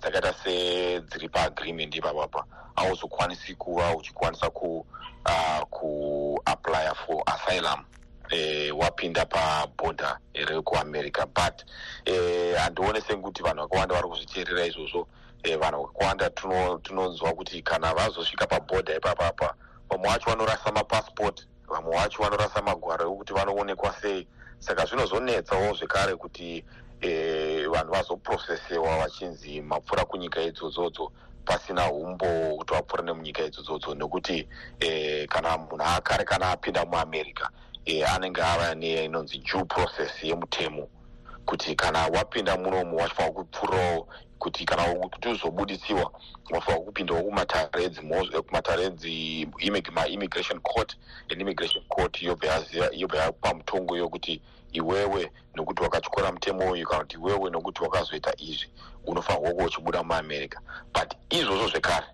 dzakaita 0.00 0.34
sedziri 0.44 1.28
paagreement 1.28 1.94
ipapapa 1.94 2.44
hauzokwanisi 2.76 3.54
kuva 3.54 3.96
uchikwanisa 3.96 4.50
ku 4.50 4.86
uh, 5.26 5.62
kuaplya 5.70 6.94
for 6.94 7.22
asylum. 7.26 7.84
Eh, 8.30 8.78
wapinda 8.78 9.24
pabhodha 9.24 10.18
rekuamerica 10.34 11.26
but 11.26 11.64
handione 12.56 12.98
eh, 12.98 13.04
sekuti 13.06 13.42
vanhu 13.42 13.62
vakawanda 13.62 13.94
vari 13.94 14.08
kuzviteerera 14.08 14.66
izvozvo. 14.66 15.08
Eh, 15.42 15.58
vanhu 15.58 15.86
vakawanda 15.86 16.30
tinonzwa 16.30 17.32
tuno 17.32 17.62
kana 17.64 17.94
vazosvika 17.94 18.46
pabhodha 18.46 18.96
ipapapa 18.96 19.54
vamwe 19.90 20.08
vacho 20.08 20.30
vanorasa 20.30 20.72
mapassport 20.72 21.46
vamwe 21.68 21.96
vacho 21.96 22.22
vanorasa 22.22 22.62
magwaro 22.62 23.12
ekuti 23.12 23.32
vanoonekwa 23.32 23.94
sei. 24.02 24.26
Saka 24.58 24.84
zvinozonetsawo 24.84 25.74
zvekare 25.74 26.16
kuti 26.16 26.56
eh, 26.56 26.64
vanhu 27.00 27.92
vazoprosesewa 27.92 28.98
vachinzi 28.98 29.60
mapfuura 29.60 30.04
kunyika 30.04 30.42
idzodzodzo 30.42 31.12
pasina 31.44 31.92
umbo 31.92 32.56
kuti 32.58 32.74
vapfuura 32.74 33.04
nemunyika 33.04 33.44
idzodzodzo. 33.44 33.94
Nekuti 33.94 34.48
eh, 34.80 35.28
kana 35.28 35.58
munhu 35.58 35.82
akare 35.82 36.24
kana 36.24 36.50
apinda 36.50 36.84
muamerica 36.84 37.50
eh, 37.84 38.14
anenge 38.14 38.42
ava 38.42 38.74
neinonzi 38.74 39.38
due 39.38 39.64
process 39.64 40.22
yemutemo. 40.22 40.88
Kuti 41.46 41.74
kana 41.74 42.06
wapinda 42.06 42.56
munomu 42.56 42.96
wachifanira 42.96 43.34
kupfuurawo 43.34 44.08
kuti 44.38 44.64
kana 44.64 44.94
kuti 44.94 45.28
uzobuditsiwa 45.28 46.12
wafanira 46.50 46.84
kupindawo 46.84 47.22
kumataredzi 47.22 48.02
maimmigration 49.92 50.60
court 50.60 50.96
and 51.30 51.40
immigration 51.40 51.84
court 51.88 52.22
yobva 52.22 53.18
yapa 53.18 53.54
mutongo 53.54 53.96
yokuti 53.96 54.42
iwewe 54.72 55.32
nokuti 55.54 55.82
wakatyora 55.82 56.32
mutemo 56.32 56.70
uyu 56.70 56.86
kana 56.86 57.00
kuti 57.00 57.16
iwewe 57.16 57.50
nokuti 57.50 57.82
wakazoita 57.82 58.32
izvi 58.36 58.68
unofanirwa 59.06 59.50
kuva 59.52 59.64
uchibuda 59.64 60.02
muamerica. 60.02 60.58
But 60.94 61.14
izvozvo 61.30 61.68
zvekare 61.68 62.06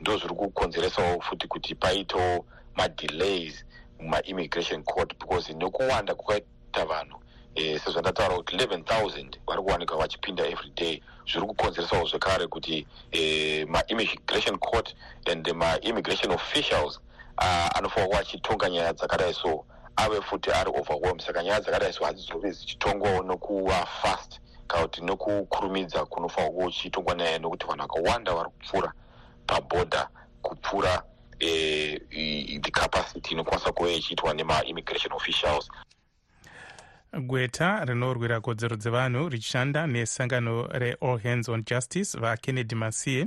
ndo 0.00 0.16
zviri 0.16 0.34
kukonzeresawo 0.34 1.20
futi 1.20 1.48
kuti 1.48 1.74
paitewo 1.74 2.46
madelays 2.76 3.64
mumaimmigration 4.00 4.82
court 4.84 5.18
because 5.18 5.52
nekuwanda 5.52 6.14
kwakaita 6.14 6.84
vanhu 6.84 7.20
e, 7.54 7.78
sezvandataura 7.78 8.36
kuti 8.36 8.56
11000 8.56 9.38
vari 9.46 9.62
kuwanika 9.62 9.96
vachipinda 9.96 10.46
every 10.46 10.70
day 10.70 11.02
zviri 11.32 11.46
kukonzeresawo 11.46 12.06
zvekare 12.06 12.46
kuti 12.46 12.86
e, 13.12 13.64
maimmigration 13.64 14.58
court 14.58 14.94
and 15.26 15.52
maimmigration 15.52 16.32
officials 16.32 17.00
uh, 17.38 17.78
anofanira 17.78 18.06
kuva 18.06 18.20
achitonga 18.20 18.70
nyaya 18.70 18.92
dzakadai 18.92 19.34
so 19.34 19.64
ave 19.98 20.20
futi 20.20 20.50
ari 20.50 20.70
overwhelmed. 20.70 21.22
Saka 21.22 21.42
nyaya 21.42 21.60
dzakadai 21.60 21.92
so 21.92 22.04
hadzizove 22.04 22.50
zichitongwawo 22.50 23.22
nokuva 23.22 23.86
fast 23.86 24.40
kana 24.66 24.82
kuti 24.82 25.00
nokukurumidza 25.00 26.04
kunofanira 26.06 26.52
kuchitongwa 26.64 27.14
nyaya 27.14 27.38
nokuti 27.38 27.66
vanhu 27.66 27.82
vakawanda 27.82 28.34
vari 28.34 28.50
kupfuura 28.50 28.92
pabhodha 29.46 30.08
kupfuura 30.42 31.02
eh, 31.40 32.00
the 32.62 32.70
capacity 32.70 33.34
inokwanisa 33.34 33.72
kuva 33.72 33.90
ichiitwa 33.90 34.34
nemaimmigration 34.34 35.12
officials. 35.12 35.68
Gweta 37.20 37.84
rinorwira 37.84 38.40
kodzero 38.40 38.76
dzevanhu 38.76 39.28
richishanda 39.28 39.86
nesangano 39.86 40.66
reall 40.66 41.18
hands 41.18 41.48
on 41.48 41.64
justice 41.64 42.18
vakennedy 42.18 42.74
masiye 42.74 43.26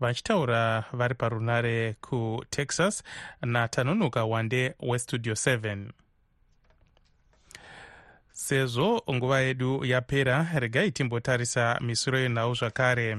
vachitaura 0.00 0.84
vari 0.92 1.14
parunare 1.14 1.96
kutexas 2.00 3.02
natanonoka 3.42 4.24
wande 4.24 4.74
westudio 4.80 5.32
7 5.34 5.86
sezvo 8.36 9.02
nguva 9.12 9.40
yedu 9.40 9.84
yapera 9.84 10.46
regai 10.54 10.90
timbotarisa 10.90 11.78
misoro 11.80 12.18
yenhau 12.18 12.54
zvakare. 12.54 13.16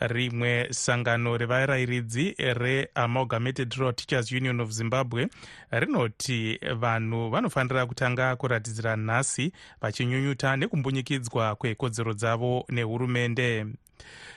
Rimwe 0.00 0.68
sangano 0.70 1.36
revarayiridzi 1.36 2.34
reamalgamated 2.38 3.74
rural 3.74 3.94
teachers 3.94 4.32
union 4.32 4.60
of 4.60 4.70
zimbabwe 4.70 5.28
rinoti 5.70 6.58
vanhu 6.74 7.30
vanofanira 7.30 7.86
kutanga 7.86 8.36
kuratidzira 8.36 8.96
nhasi 8.96 9.52
vachinyunyuta 9.80 10.56
nekumbunyikidzwa 10.56 11.54
kwekodzero 11.54 12.12
dzavo 12.14 12.64
nehurumende 12.68 13.66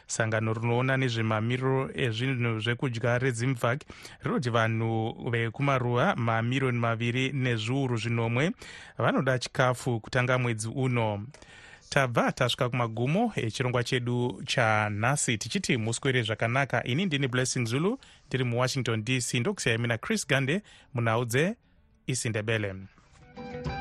sangano 0.08 0.54
rinoona 0.54 0.98
nezvemamiriro 0.98 1.89
ezvinhu 1.93 2.60
zvekudya 2.60 3.17
redzimvak 3.17 3.80
rinoti 4.24 4.50
vanhu 4.50 5.30
vekumaruwa 5.32 6.15
mamiriyoni 6.15 6.80
maviri 6.80 7.32
nezviuru 7.34 7.98
zvinomwe 7.98 8.52
vanoda 8.98 9.39
chikafu 9.39 10.00
kutanga 10.00 10.38
mwedzi 10.38 10.67
uno. 10.67 11.26
Tabva 11.89 12.32
tasvika 12.32 12.70
kumagumo 12.70 13.32
echirongwa 13.36 13.84
chedu 13.84 14.41
chanhasi 14.46 15.38
tichiti 15.38 15.78
muswere 15.78 16.24
zvakanaka. 16.24 16.84
Ini 16.84 17.06
ndini 17.06 17.28
blessing 17.28 17.65
zulu 17.65 18.00
ndiri 18.28 18.43
muwashington 18.43 19.04
dc 19.04 19.34
ndokusiyai 19.34 19.78
mina 19.78 19.98
chris 19.98 20.28
gande 20.28 20.62
munhau 20.93 21.26
dzeisindebele 21.26 22.76
thank 23.38 23.67
you 23.67 23.77